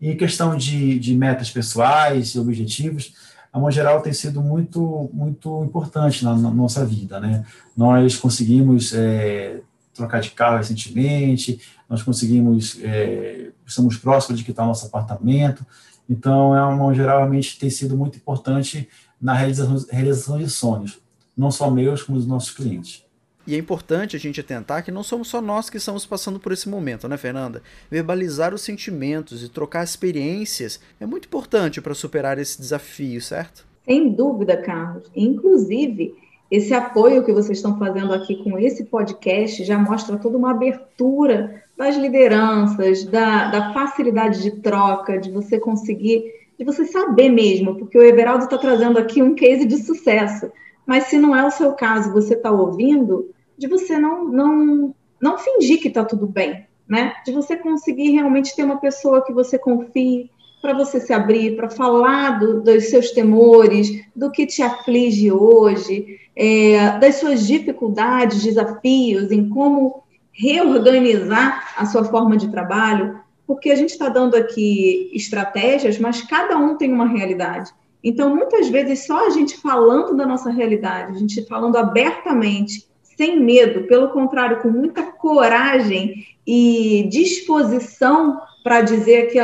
E 0.00 0.10
em 0.10 0.16
questão 0.16 0.56
de, 0.56 0.98
de 0.98 1.14
metas 1.14 1.50
pessoais 1.50 2.34
e 2.34 2.38
objetivos, 2.38 3.14
a 3.52 3.58
Mão 3.58 3.70
Geral 3.70 4.02
tem 4.02 4.12
sido 4.12 4.42
muito, 4.42 5.10
muito 5.12 5.64
importante 5.64 6.24
na, 6.24 6.36
na 6.36 6.50
nossa 6.50 6.84
vida. 6.84 7.18
Né? 7.18 7.44
Nós 7.76 8.16
conseguimos 8.16 8.92
é, 8.94 9.60
trocar 9.96 10.20
de 10.20 10.30
carro 10.30 10.58
recentemente, 10.58 11.60
nós 11.88 12.02
conseguimos, 12.02 12.78
é, 12.82 13.50
estamos 13.66 13.96
próximos 13.96 14.38
de 14.38 14.44
quitar 14.44 14.66
nosso 14.66 14.86
apartamento, 14.86 15.64
então 16.08 16.56
é 16.56 16.62
uma 16.64 16.94
geral 16.94 17.18
realmente 17.18 17.58
tem 17.58 17.70
sido 17.70 17.96
muito 17.96 18.16
importante 18.16 18.88
na 19.20 19.34
realização, 19.34 19.84
realização 19.90 20.38
de 20.38 20.48
sonhos, 20.48 20.98
não 21.36 21.50
só 21.50 21.70
meus, 21.70 22.02
como 22.02 22.18
dos 22.18 22.26
nossos 22.26 22.50
clientes. 22.50 23.04
E 23.46 23.54
é 23.54 23.58
importante 23.58 24.16
a 24.16 24.18
gente 24.18 24.40
atentar 24.40 24.84
que 24.84 24.90
não 24.90 25.04
somos 25.04 25.28
só 25.28 25.40
nós 25.40 25.70
que 25.70 25.76
estamos 25.76 26.04
passando 26.04 26.40
por 26.40 26.50
esse 26.50 26.68
momento, 26.68 27.06
né, 27.06 27.16
Fernanda? 27.16 27.62
Verbalizar 27.88 28.52
os 28.52 28.62
sentimentos 28.62 29.42
e 29.44 29.48
trocar 29.48 29.84
experiências 29.84 30.80
é 30.98 31.06
muito 31.06 31.26
importante 31.26 31.80
para 31.80 31.94
superar 31.94 32.38
esse 32.38 32.60
desafio, 32.60 33.20
certo? 33.22 33.64
Sem 33.84 34.12
dúvida, 34.12 34.56
Carlos. 34.56 35.08
Inclusive, 35.14 36.12
esse 36.50 36.72
apoio 36.72 37.24
que 37.24 37.32
vocês 37.32 37.58
estão 37.58 37.78
fazendo 37.78 38.12
aqui 38.12 38.42
com 38.42 38.58
esse 38.58 38.84
podcast 38.84 39.64
já 39.64 39.78
mostra 39.78 40.16
toda 40.16 40.38
uma 40.38 40.52
abertura 40.52 41.62
das 41.76 41.96
lideranças, 41.96 43.04
da, 43.04 43.50
da 43.50 43.72
facilidade 43.72 44.42
de 44.42 44.52
troca, 44.62 45.18
de 45.18 45.30
você 45.30 45.58
conseguir, 45.58 46.24
de 46.58 46.64
você 46.64 46.84
saber 46.84 47.28
mesmo, 47.28 47.76
porque 47.76 47.98
o 47.98 48.02
Everaldo 48.02 48.44
está 48.44 48.56
trazendo 48.56 48.98
aqui 48.98 49.22
um 49.22 49.34
case 49.34 49.66
de 49.66 49.76
sucesso. 49.78 50.50
Mas 50.86 51.04
se 51.04 51.18
não 51.18 51.34
é 51.34 51.44
o 51.44 51.50
seu 51.50 51.72
caso, 51.72 52.12
você 52.12 52.34
está 52.34 52.50
ouvindo, 52.50 53.30
de 53.58 53.66
você 53.66 53.98
não, 53.98 54.28
não, 54.28 54.94
não 55.20 55.36
fingir 55.36 55.80
que 55.80 55.88
está 55.88 56.04
tudo 56.04 56.26
bem, 56.26 56.64
né? 56.88 57.14
De 57.24 57.32
você 57.32 57.56
conseguir 57.56 58.10
realmente 58.10 58.54
ter 58.54 58.62
uma 58.62 58.78
pessoa 58.78 59.24
que 59.24 59.32
você 59.32 59.58
confie, 59.58 60.30
para 60.62 60.72
você 60.72 60.98
se 60.98 61.12
abrir, 61.12 61.54
para 61.54 61.68
falar 61.68 62.40
do, 62.40 62.60
dos 62.60 62.84
seus 62.88 63.10
temores, 63.12 64.04
do 64.14 64.30
que 64.30 64.46
te 64.46 64.62
aflige 64.62 65.30
hoje, 65.30 66.18
é, 66.36 66.98
das 66.98 67.16
suas 67.16 67.46
dificuldades, 67.46 68.42
desafios, 68.42 69.32
em 69.32 69.48
como 69.48 70.04
reorganizar 70.30 71.74
a 71.76 71.86
sua 71.86 72.04
forma 72.04 72.36
de 72.36 72.48
trabalho, 72.48 73.18
porque 73.46 73.70
a 73.70 73.74
gente 73.74 73.90
está 73.90 74.08
dando 74.10 74.36
aqui 74.36 75.10
estratégias, 75.14 75.98
mas 75.98 76.20
cada 76.20 76.58
um 76.58 76.76
tem 76.76 76.92
uma 76.92 77.08
realidade. 77.08 77.70
Então, 78.04 78.36
muitas 78.36 78.68
vezes, 78.68 79.06
só 79.06 79.26
a 79.26 79.30
gente 79.30 79.56
falando 79.56 80.14
da 80.14 80.26
nossa 80.26 80.50
realidade, 80.50 81.16
a 81.16 81.18
gente 81.18 81.44
falando 81.46 81.76
abertamente, 81.76 82.86
sem 83.02 83.40
medo, 83.40 83.84
pelo 83.86 84.10
contrário, 84.10 84.60
com 84.60 84.68
muita 84.68 85.02
coragem 85.02 86.26
e 86.46 87.08
disposição 87.10 88.40
para 88.62 88.82
dizer 88.82 89.30
que 89.32 89.38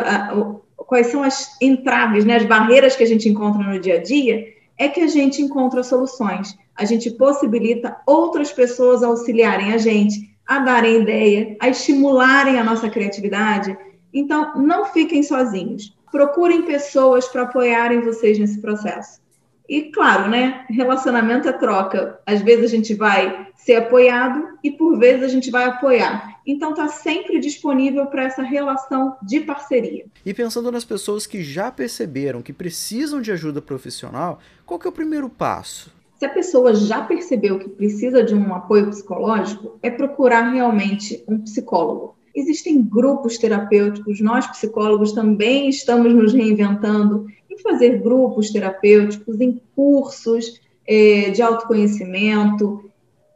quais 0.77 1.07
são 1.07 1.23
as 1.23 1.57
entraves, 1.61 2.25
né, 2.25 2.37
as 2.37 2.45
barreiras 2.45 2.95
que 2.95 3.03
a 3.03 3.07
gente 3.07 3.29
encontra 3.29 3.63
no 3.63 3.81
dia 3.81 3.95
a 3.95 4.03
dia, 4.03 4.47
é 4.77 4.89
que 4.89 5.01
a 5.01 5.07
gente 5.07 5.41
encontra 5.41 5.83
soluções. 5.83 6.57
A 6.75 6.85
gente 6.85 7.11
possibilita 7.13 7.97
outras 8.07 8.53
pessoas 8.53 9.03
auxiliarem 9.03 9.73
a 9.73 9.79
gente, 9.79 10.37
a 10.47 10.59
darem 10.59 11.03
ideia, 11.03 11.57
a 11.61 11.69
estimularem 11.69 12.59
a 12.59 12.65
nossa 12.65 12.91
criatividade. 12.91 13.77
Então, 14.13 14.57
não 14.57 14.87
fiquem 14.87 15.23
sozinhos. 15.23 15.97
Procurem 16.11 16.63
pessoas 16.63 17.27
para 17.29 17.43
apoiarem 17.43 18.03
vocês 18.03 18.39
nesse 18.39 18.61
processo. 18.61 19.22
E 19.69 19.91
claro, 19.91 20.29
né? 20.29 20.65
Relacionamento 20.69 21.49
é 21.49 21.53
troca. 21.53 22.19
Às 22.27 22.43
vezes 22.43 22.67
a 22.67 22.69
gente 22.77 22.95
vai 22.95 23.49
ser 23.57 23.77
apoiado 23.77 24.59
e 24.63 24.71
por 24.71 24.99
vezes 24.99 25.23
a 25.23 25.29
gente 25.29 25.51
vai 25.51 25.65
apoiar. 25.65 26.41
Então 26.47 26.75
tá 26.75 26.89
sempre 26.89 27.39
disponível 27.39 28.07
para 28.07 28.25
essa 28.25 28.43
relação 28.43 29.17
de 29.23 29.41
parceria. 29.41 30.07
E 30.27 30.35
pensando 30.35 30.73
nas 30.73 30.85
pessoas 30.85 31.27
que 31.27 31.43
já 31.43 31.71
perceberam 31.71 32.43
que 32.43 32.53
precisam 32.53 33.21
de 33.21 33.31
ajuda 33.31 33.63
profissional, 33.63 34.41
qual 34.67 34.81
que 34.81 34.87
é 34.87 34.91
o 34.91 34.93
primeiro 34.93 35.29
passo? 35.29 35.93
Se 36.19 36.27
a 36.27 36.29
pessoa 36.29 36.75
já 36.75 37.03
percebeu 37.03 37.59
que 37.59 37.69
precisa 37.69 38.23
de 38.23 38.35
um 38.35 38.55
apoio 38.55 38.89
psicológico, 38.89 39.79
é 39.83 39.91
procurar 39.91 40.51
realmente 40.51 41.23
um 41.27 41.39
psicólogo. 41.39 42.17
Existem 42.35 42.83
grupos 42.83 43.37
terapêuticos, 43.37 44.21
nós 44.21 44.47
psicólogos 44.47 45.13
também 45.13 45.69
estamos 45.69 46.15
nos 46.15 46.33
reinventando 46.33 47.27
em 47.53 47.59
fazer 47.59 47.99
grupos 47.99 48.51
terapêuticos, 48.51 49.41
em 49.41 49.61
cursos 49.75 50.61
é, 50.87 51.31
de 51.31 51.43
autoconhecimento 51.43 52.91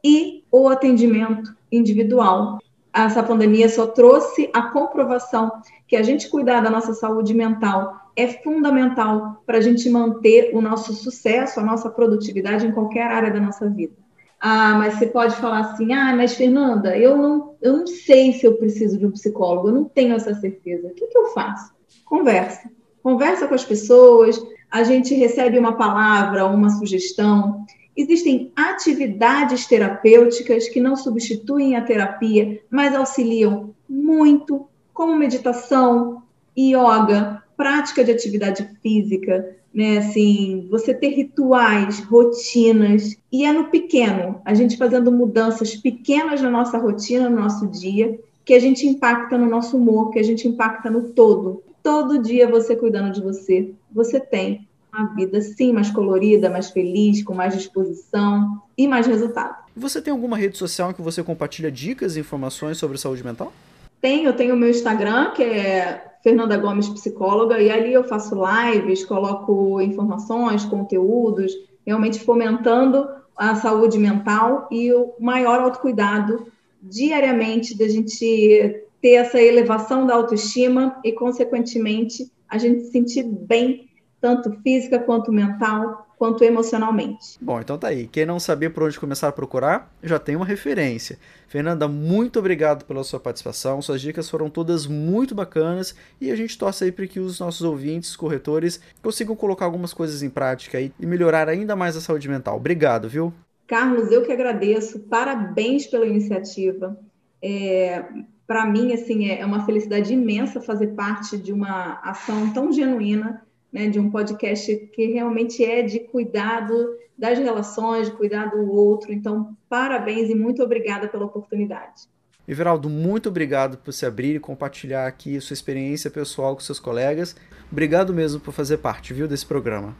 e 0.04 0.44
o 0.50 0.68
atendimento 0.68 1.54
individual. 1.70 2.58
Essa 2.92 3.22
pandemia 3.22 3.68
só 3.68 3.86
trouxe 3.86 4.48
a 4.54 4.70
comprovação 4.70 5.50
que 5.86 5.96
a 5.96 6.02
gente 6.02 6.30
cuidar 6.30 6.60
da 6.60 6.70
nossa 6.70 6.94
saúde 6.94 7.34
mental 7.34 7.94
é 8.16 8.26
fundamental 8.26 9.42
para 9.44 9.58
a 9.58 9.60
gente 9.60 9.90
manter 9.90 10.50
o 10.54 10.62
nosso 10.62 10.94
sucesso, 10.94 11.60
a 11.60 11.62
nossa 11.62 11.90
produtividade 11.90 12.66
em 12.66 12.72
qualquer 12.72 13.06
área 13.06 13.30
da 13.30 13.38
nossa 13.38 13.68
vida. 13.68 13.92
Ah, 14.40 14.74
mas 14.78 14.94
você 14.94 15.06
pode 15.06 15.36
falar 15.36 15.60
assim, 15.60 15.92
ah, 15.92 16.14
mas 16.16 16.34
Fernanda, 16.34 16.96
eu 16.96 17.16
não, 17.16 17.56
eu 17.60 17.78
não 17.78 17.86
sei 17.86 18.32
se 18.32 18.46
eu 18.46 18.56
preciso 18.56 18.98
de 18.98 19.06
um 19.06 19.10
psicólogo, 19.10 19.68
eu 19.68 19.74
não 19.74 19.84
tenho 19.84 20.14
essa 20.14 20.34
certeza. 20.34 20.88
O 20.88 20.94
que, 20.94 21.06
que 21.06 21.18
eu 21.18 21.26
faço? 21.26 21.74
Conversa. 22.04 22.70
Conversa 23.06 23.46
com 23.46 23.54
as 23.54 23.64
pessoas, 23.64 24.44
a 24.68 24.82
gente 24.82 25.14
recebe 25.14 25.56
uma 25.56 25.74
palavra, 25.74 26.44
uma 26.44 26.70
sugestão. 26.70 27.64
Existem 27.96 28.50
atividades 28.56 29.64
terapêuticas 29.64 30.68
que 30.68 30.80
não 30.80 30.96
substituem 30.96 31.76
a 31.76 31.82
terapia, 31.82 32.60
mas 32.68 32.96
auxiliam 32.96 33.70
muito, 33.88 34.66
como 34.92 35.14
meditação, 35.14 36.20
yoga, 36.58 37.44
prática 37.56 38.02
de 38.02 38.10
atividade 38.10 38.68
física, 38.82 39.54
né? 39.72 39.98
Assim, 39.98 40.66
você 40.68 40.92
ter 40.92 41.10
rituais, 41.10 42.00
rotinas, 42.00 43.16
e 43.30 43.44
é 43.44 43.52
no 43.52 43.66
pequeno, 43.66 44.40
a 44.44 44.52
gente 44.52 44.76
fazendo 44.76 45.12
mudanças 45.12 45.76
pequenas 45.76 46.42
na 46.42 46.50
nossa 46.50 46.76
rotina, 46.76 47.30
no 47.30 47.36
nosso 47.36 47.68
dia, 47.68 48.18
que 48.44 48.52
a 48.52 48.58
gente 48.58 48.84
impacta 48.84 49.38
no 49.38 49.48
nosso 49.48 49.76
humor, 49.76 50.10
que 50.10 50.18
a 50.18 50.24
gente 50.24 50.48
impacta 50.48 50.90
no 50.90 51.10
todo. 51.10 51.62
Todo 51.86 52.20
dia 52.20 52.48
você 52.48 52.74
cuidando 52.74 53.12
de 53.12 53.22
você, 53.22 53.70
você 53.92 54.18
tem 54.18 54.66
uma 54.92 55.14
vida 55.14 55.40
sim 55.40 55.72
mais 55.72 55.88
colorida, 55.88 56.50
mais 56.50 56.68
feliz, 56.68 57.22
com 57.22 57.32
mais 57.32 57.54
disposição 57.56 58.60
e 58.76 58.88
mais 58.88 59.06
resultado. 59.06 59.54
Você 59.76 60.02
tem 60.02 60.10
alguma 60.10 60.36
rede 60.36 60.58
social 60.58 60.90
em 60.90 60.94
que 60.94 61.00
você 61.00 61.22
compartilha 61.22 61.70
dicas 61.70 62.16
e 62.16 62.20
informações 62.20 62.76
sobre 62.76 62.98
saúde 62.98 63.24
mental? 63.24 63.52
Tenho, 64.00 64.30
eu 64.30 64.32
tenho 64.32 64.56
o 64.56 64.58
meu 64.58 64.68
Instagram, 64.68 65.30
que 65.30 65.44
é 65.44 66.16
Fernanda 66.24 66.56
Gomes 66.56 66.88
Psicóloga, 66.88 67.60
e 67.60 67.70
ali 67.70 67.92
eu 67.92 68.02
faço 68.02 68.34
lives, 68.34 69.04
coloco 69.04 69.80
informações, 69.80 70.64
conteúdos, 70.64 71.52
realmente 71.86 72.18
fomentando 72.18 73.06
a 73.36 73.54
saúde 73.54 73.96
mental 73.96 74.66
e 74.72 74.92
o 74.92 75.12
maior 75.20 75.60
autocuidado 75.60 76.48
diariamente 76.82 77.78
da 77.78 77.86
gente 77.86 78.85
ter 79.06 79.12
essa 79.12 79.40
elevação 79.40 80.04
da 80.04 80.14
autoestima 80.14 80.98
e, 81.04 81.12
consequentemente, 81.12 82.28
a 82.48 82.58
gente 82.58 82.80
se 82.80 82.90
sentir 82.90 83.22
bem, 83.22 83.88
tanto 84.20 84.50
física 84.62 84.98
quanto 84.98 85.30
mental, 85.30 86.08
quanto 86.18 86.42
emocionalmente. 86.42 87.38
Bom, 87.40 87.60
então 87.60 87.78
tá 87.78 87.86
aí. 87.86 88.08
Quem 88.08 88.26
não 88.26 88.40
sabia 88.40 88.68
por 88.68 88.82
onde 88.82 88.98
começar 88.98 89.28
a 89.28 89.32
procurar, 89.32 89.94
já 90.02 90.18
tem 90.18 90.34
uma 90.34 90.44
referência. 90.44 91.20
Fernanda, 91.46 91.86
muito 91.86 92.40
obrigado 92.40 92.84
pela 92.84 93.04
sua 93.04 93.20
participação. 93.20 93.80
Suas 93.80 94.00
dicas 94.00 94.28
foram 94.28 94.50
todas 94.50 94.88
muito 94.88 95.36
bacanas 95.36 95.94
e 96.20 96.32
a 96.32 96.34
gente 96.34 96.58
torce 96.58 96.82
aí 96.82 96.90
para 96.90 97.06
que 97.06 97.20
os 97.20 97.38
nossos 97.38 97.62
ouvintes, 97.62 98.16
corretores, 98.16 98.80
consigam 99.00 99.36
colocar 99.36 99.66
algumas 99.66 99.94
coisas 99.94 100.20
em 100.20 100.30
prática 100.30 100.78
aí 100.78 100.92
e 100.98 101.06
melhorar 101.06 101.48
ainda 101.48 101.76
mais 101.76 101.96
a 101.96 102.00
saúde 102.00 102.28
mental. 102.28 102.56
Obrigado, 102.56 103.08
viu? 103.08 103.32
Carlos, 103.68 104.10
eu 104.10 104.24
que 104.24 104.32
agradeço. 104.32 104.98
Parabéns 104.98 105.86
pela 105.86 106.06
iniciativa. 106.06 106.98
É, 107.40 108.04
para 108.46 108.64
mim, 108.66 108.92
assim, 108.92 109.28
é 109.28 109.44
uma 109.44 109.64
felicidade 109.66 110.12
imensa 110.12 110.60
fazer 110.60 110.88
parte 110.88 111.36
de 111.36 111.52
uma 111.52 112.00
ação 112.02 112.52
tão 112.52 112.72
genuína 112.72 113.42
né, 113.72 113.88
de 113.88 113.98
um 113.98 114.10
podcast 114.10 114.74
que 114.94 115.06
realmente 115.06 115.64
é 115.64 115.82
de 115.82 116.00
cuidado 116.00 116.96
das 117.18 117.38
relações, 117.38 118.08
de 118.08 118.16
cuidar 118.16 118.46
do 118.46 118.70
outro. 118.70 119.12
Então, 119.12 119.56
parabéns 119.68 120.30
e 120.30 120.34
muito 120.34 120.62
obrigada 120.62 121.08
pela 121.08 121.24
oportunidade. 121.24 122.02
Everaldo, 122.48 122.88
muito 122.88 123.28
obrigado 123.28 123.76
por 123.78 123.92
se 123.92 124.06
abrir 124.06 124.36
e 124.36 124.40
compartilhar 124.40 125.06
aqui 125.06 125.40
sua 125.40 125.54
experiência 125.54 126.10
pessoal 126.10 126.54
com 126.54 126.60
seus 126.60 126.78
colegas. 126.78 127.34
Obrigado 127.72 128.14
mesmo 128.14 128.40
por 128.40 128.54
fazer 128.54 128.78
parte, 128.78 129.12
viu, 129.12 129.26
desse 129.26 129.44
programa. 129.44 129.96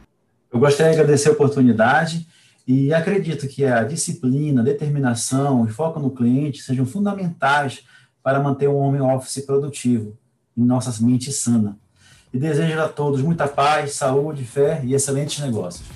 Eu 0.51 0.59
gostaria 0.59 0.93
de 0.93 0.99
agradecer 0.99 1.27
a 1.27 1.33
oportunidade 1.33 2.25
e 2.65 2.93
acredito 2.93 3.47
que 3.47 3.65
a 3.65 3.83
disciplina, 3.83 4.63
determinação 4.63 5.65
e 5.65 5.69
foco 5.69 5.99
no 5.99 6.11
cliente 6.11 6.61
sejam 6.61 6.85
fundamentais 6.85 7.83
para 8.27 8.41
manter 8.41 8.67
um 8.67 8.75
home 8.75 8.99
office 8.99 9.39
produtivo 9.45 10.17
em 10.57 10.61
nossas 10.61 10.99
mentes 10.99 11.37
sana 11.37 11.79
e 12.33 12.37
desejo 12.37 12.77
a 12.77 12.89
todos 12.89 13.21
muita 13.21 13.47
paz, 13.47 13.93
saúde, 13.93 14.43
fé 14.43 14.81
e 14.83 14.93
excelentes 14.93 15.39
negócios. 15.39 15.87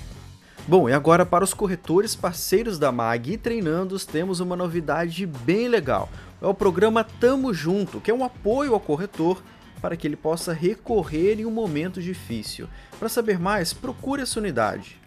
Bom, 0.66 0.88
e 0.88 0.94
agora 0.94 1.26
para 1.26 1.44
os 1.44 1.52
corretores 1.52 2.16
parceiros 2.16 2.78
da 2.78 2.90
MAG 2.90 3.32
e 3.32 3.36
treinandos, 3.36 4.06
temos 4.06 4.40
uma 4.40 4.56
novidade 4.56 5.26
bem 5.26 5.68
legal. 5.68 6.08
É 6.40 6.46
o 6.46 6.54
programa 6.54 7.04
Tamo 7.04 7.52
Junto, 7.52 8.00
que 8.00 8.10
é 8.10 8.14
um 8.14 8.24
apoio 8.24 8.72
ao 8.72 8.80
corretor 8.80 9.42
para 9.82 9.94
que 9.94 10.06
ele 10.06 10.16
possa 10.16 10.54
recorrer 10.54 11.38
em 11.38 11.44
um 11.44 11.50
momento 11.50 12.00
difícil. 12.00 12.66
Para 12.98 13.10
saber 13.10 13.38
mais, 13.38 13.74
procure 13.74 14.22
essa 14.22 14.40
unidade. 14.40 15.01